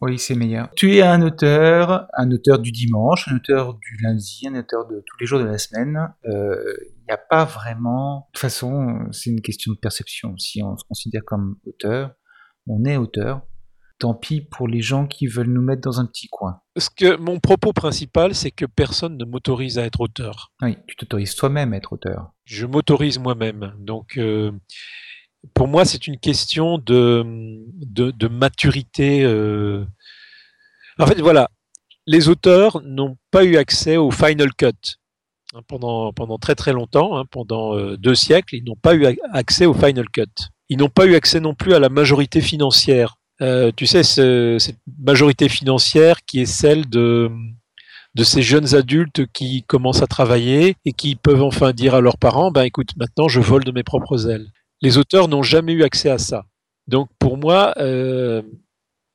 [0.00, 0.70] Oui, c'est meilleur.
[0.76, 5.02] Tu es un auteur, un auteur du dimanche, un auteur du lundi, un auteur de
[5.04, 5.98] tous les jours de la semaine.
[6.24, 6.74] Il euh,
[7.08, 8.28] n'y a pas vraiment...
[8.28, 10.36] De toute façon, c'est une question de perception.
[10.38, 12.12] Si on se considère comme auteur,
[12.68, 13.42] on est auteur.
[13.98, 16.60] Tant pis pour les gens qui veulent nous mettre dans un petit coin.
[16.74, 20.52] Parce que mon propos principal, c'est que personne ne m'autorise à être auteur.
[20.62, 22.30] Oui, tu t'autorises toi-même à être auteur.
[22.44, 23.74] Je m'autorise moi-même.
[23.78, 24.16] Donc...
[24.16, 24.52] Euh
[25.54, 27.24] pour moi, c'est une question de,
[27.74, 29.22] de, maturité.
[29.22, 29.84] Euh.
[30.98, 31.50] En fait, voilà,
[32.06, 34.96] les auteurs n'ont pas eu accès au Final Cut
[35.54, 39.06] hein, pendant, pendant très très longtemps, hein, pendant euh, deux siècles, ils n'ont pas eu
[39.32, 40.24] accès au Final Cut.
[40.68, 43.17] Ils n'ont pas eu accès non plus à la majorité financière.
[43.40, 47.30] Euh, tu sais, cette majorité financière qui est celle de,
[48.14, 52.18] de ces jeunes adultes qui commencent à travailler et qui peuvent enfin dire à leurs
[52.18, 54.48] parents, ben écoute, maintenant je vole de mes propres ailes
[54.80, 56.46] les auteurs n'ont jamais eu accès à ça.
[56.86, 58.42] Donc pour moi, euh,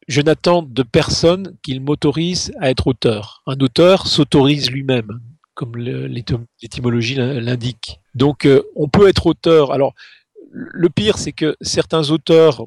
[0.08, 3.42] je n'attends de personne qu'il m'autorise à être auteur.
[3.48, 5.22] Un auteur s'autorise lui-même,
[5.54, 8.00] comme l'étymologie l'indique.
[8.16, 9.72] Donc euh, on peut être auteur.
[9.72, 9.94] Alors
[10.52, 12.66] le pire, c'est que certains auteurs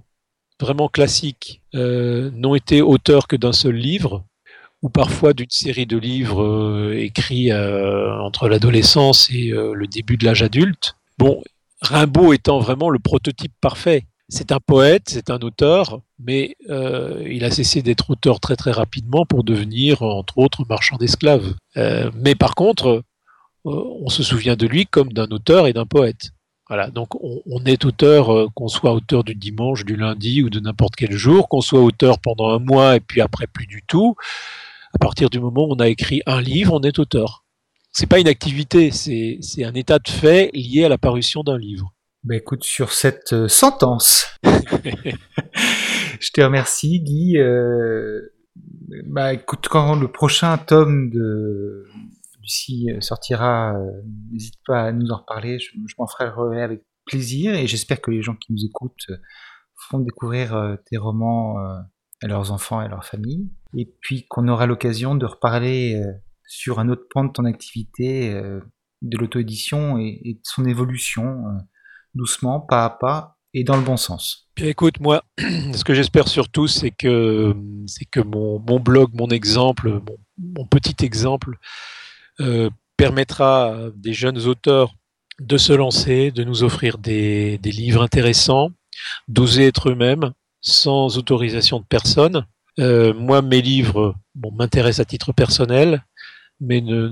[0.61, 4.25] vraiment classiques euh, n'ont été auteurs que d'un seul livre,
[4.83, 10.97] ou parfois d'une série de livres écrits entre l'adolescence et le début de l'âge adulte.
[11.19, 11.43] Bon,
[11.81, 14.07] Rimbaud étant vraiment le prototype parfait.
[14.29, 18.73] C'est un poète, c'est un auteur, mais euh, il a cessé d'être auteur très très
[18.73, 21.55] rapidement pour devenir, entre autres, marchand d'esclaves.
[21.77, 23.03] Euh, mais par contre, euh,
[23.65, 26.33] on se souvient de lui comme d'un auteur et d'un poète.
[26.69, 30.97] Voilà, donc on, est auteur, qu'on soit auteur du dimanche, du lundi ou de n'importe
[30.97, 34.17] quel jour, qu'on soit auteur pendant un mois et puis après plus du tout.
[34.93, 37.45] À partir du moment où on a écrit un livre, on est auteur
[37.97, 41.95] c'est pas une activité, c'est un état de fait lié à la parution d'un livre.
[42.25, 47.39] Bah écoute, sur cette euh, sentence, je te remercie Guy.
[47.39, 48.21] Euh,
[49.07, 51.87] bah écoute, quand le prochain tome de
[52.89, 53.75] Euh, sortira,
[54.33, 58.23] n'hésite pas à nous en reparler, je, m'en ferai avec plaisir et j'espère que les
[58.23, 59.07] gens qui nous écoutent
[59.75, 63.51] feront découvrir tes romans à leurs enfants et à leur famille.
[63.77, 66.03] Et puis qu'on aura l'occasion de reparler
[66.47, 68.61] sur un autre point de ton activité euh,
[69.03, 71.59] de l'auto-édition et, de son évolution, euh,
[72.15, 74.49] doucement, pas à pas, et dans le bon sens.
[74.57, 77.55] écoute, moi, ce que j'espère surtout, c'est que,
[78.11, 80.01] que mon, blog, mon exemple,
[80.39, 81.59] mon, petit exemple, euh,
[82.97, 84.95] permettra à des jeunes auteurs
[85.41, 88.71] de se lancer, de nous offrir des, livres intéressants,
[89.29, 92.47] d'oser être eux-mêmes, sans autorisation de personne.
[92.79, 96.03] moi, mes livres m'intéressent à titre personnel
[96.61, 97.09] mais ne,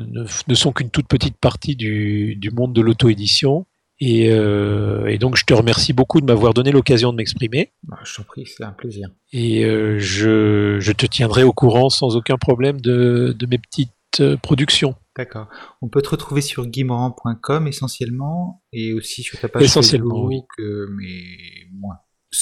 [0.49, 3.67] ne, sont qu'une toute petite partie du, du monde de l'auto-édition.
[4.01, 7.73] Et, euh, et, donc, je te remercie beaucoup de m'avoir donné l'occasion de m'exprimer.
[7.85, 9.09] Bah, je t'en prie, c'est un plaisir.
[9.33, 13.93] Et euh, je, je, te tiendrai au courant sans aucun problème de, de mes petites
[14.21, 14.95] euh, productions.
[15.17, 15.49] D'accord.
[15.81, 20.89] On peut te retrouver sur guimorand.com essentiellement et aussi sur ta page essentiellement, Facebook, euh,
[20.97, 21.97] mais moins.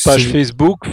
[0.05, 0.89] Page Facebook,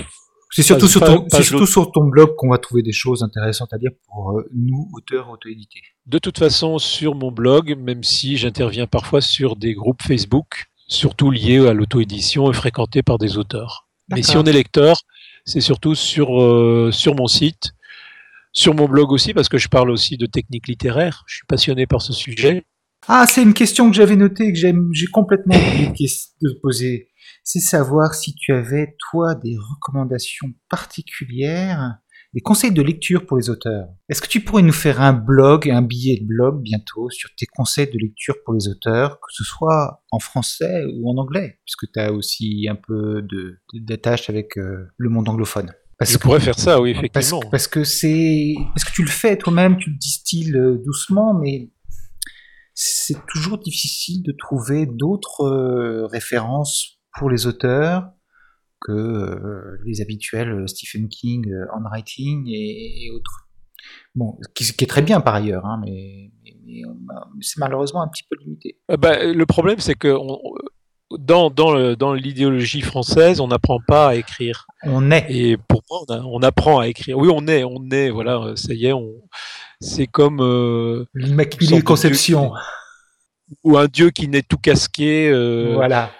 [0.51, 3.77] c'est surtout, sur ton, surtout sur ton blog qu'on va trouver des choses intéressantes à
[3.77, 5.81] dire pour euh, nous, auteurs auto-édités.
[6.05, 11.31] De toute façon, sur mon blog, même si j'interviens parfois sur des groupes Facebook, surtout
[11.31, 13.87] liés à l'auto-édition et fréquentés par des auteurs.
[14.09, 14.97] Mais si on est lecteur,
[15.45, 17.73] c'est surtout sur, euh, sur mon site
[18.51, 21.23] sur mon blog aussi, parce que je parle aussi de technique littéraire.
[21.27, 22.63] Je suis passionné par ce sujet.
[23.07, 26.09] Ah, c'est une question que j'avais notée et que j'ai complètement oublié
[26.41, 27.09] de poser.
[27.43, 31.95] C'est savoir si tu avais, toi, des recommandations particulières,
[32.33, 33.87] des conseils de lecture pour les auteurs.
[34.07, 37.47] Est-ce que tu pourrais nous faire un blog, un billet de blog bientôt sur tes
[37.47, 41.91] conseils de lecture pour les auteurs, que ce soit en français ou en anglais, puisque
[41.91, 43.25] tu as aussi un peu
[43.73, 45.71] d'attache avec euh, le monde anglophone?
[45.99, 47.41] Parce je pourrais faire ça, oui, effectivement.
[47.51, 51.71] Parce, que c'est, parce que tu le fais toi-même, tu le distilles euh, doucement, mais
[52.73, 58.11] c'est toujours difficile de trouver d'autres euh, références pour les auteurs
[58.79, 61.45] que euh, les habituels Stephen King,
[61.77, 63.49] On Writing et, autres.
[64.15, 66.31] Bon, qui, est très bien par ailleurs, hein, mais,
[67.41, 68.79] c'est malheureusement un petit peu limité.
[68.87, 70.15] Bah, le problème, c'est que
[71.17, 74.67] dans, dans, dans l'idéologie française, on n'apprend pas à écrire.
[74.83, 75.25] On est.
[75.29, 77.17] Et pour moi, on, apprend à écrire.
[77.17, 79.13] Oui, on est, on est, voilà, ça y est, on,
[79.81, 80.41] c'est comme.
[80.41, 82.53] Euh, L'Immaculée Conception.
[83.63, 85.29] ou un dieu qui n'est tout casqué.
[85.29, 86.11] Euh, voilà.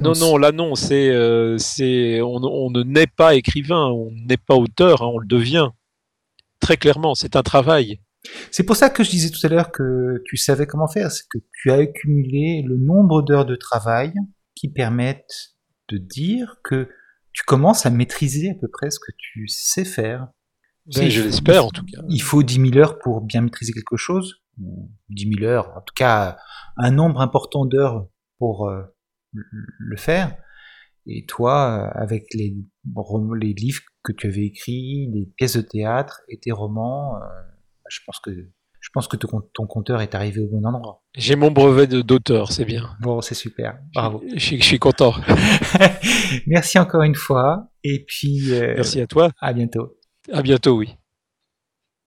[0.00, 4.38] Non, non, là non, c'est, euh, c'est, on, on, ne naît pas écrivain, on n'est
[4.38, 5.68] pas auteur, hein, on le devient.
[6.60, 8.00] Très clairement, c'est un travail.
[8.50, 11.26] C'est pour ça que je disais tout à l'heure que tu savais comment faire, c'est
[11.28, 14.12] que tu as accumulé le nombre d'heures de travail
[14.54, 15.56] qui permettent
[15.88, 16.88] de dire que
[17.32, 20.28] tu commences à maîtriser à peu près ce que tu sais faire.
[20.94, 22.02] Ben, je l'espère en tout cas.
[22.08, 24.42] Il faut 10 000 heures pour bien maîtriser quelque chose,
[25.08, 26.36] 10 000 heures, en tout cas
[26.76, 28.08] un nombre important d'heures
[28.38, 28.82] pour euh,
[29.32, 30.36] le faire.
[31.06, 32.54] Et toi, avec les,
[33.40, 37.51] les livres que tu avais écrits, les pièces de théâtre et tes romans, euh,
[37.92, 38.30] je pense que
[38.82, 41.04] je pense que ton, compteur est arrivé au bon endroit.
[41.14, 42.96] J'ai mon brevet d'auteur, c'est bien.
[43.00, 43.78] Bon, c'est super.
[43.94, 44.24] Bravo.
[44.34, 45.14] Je, suis content.
[46.48, 47.70] Merci encore une fois.
[47.84, 48.52] Et puis.
[48.52, 49.30] Euh, Merci à toi.
[49.40, 49.96] À bientôt.
[50.32, 50.96] À bientôt, oui.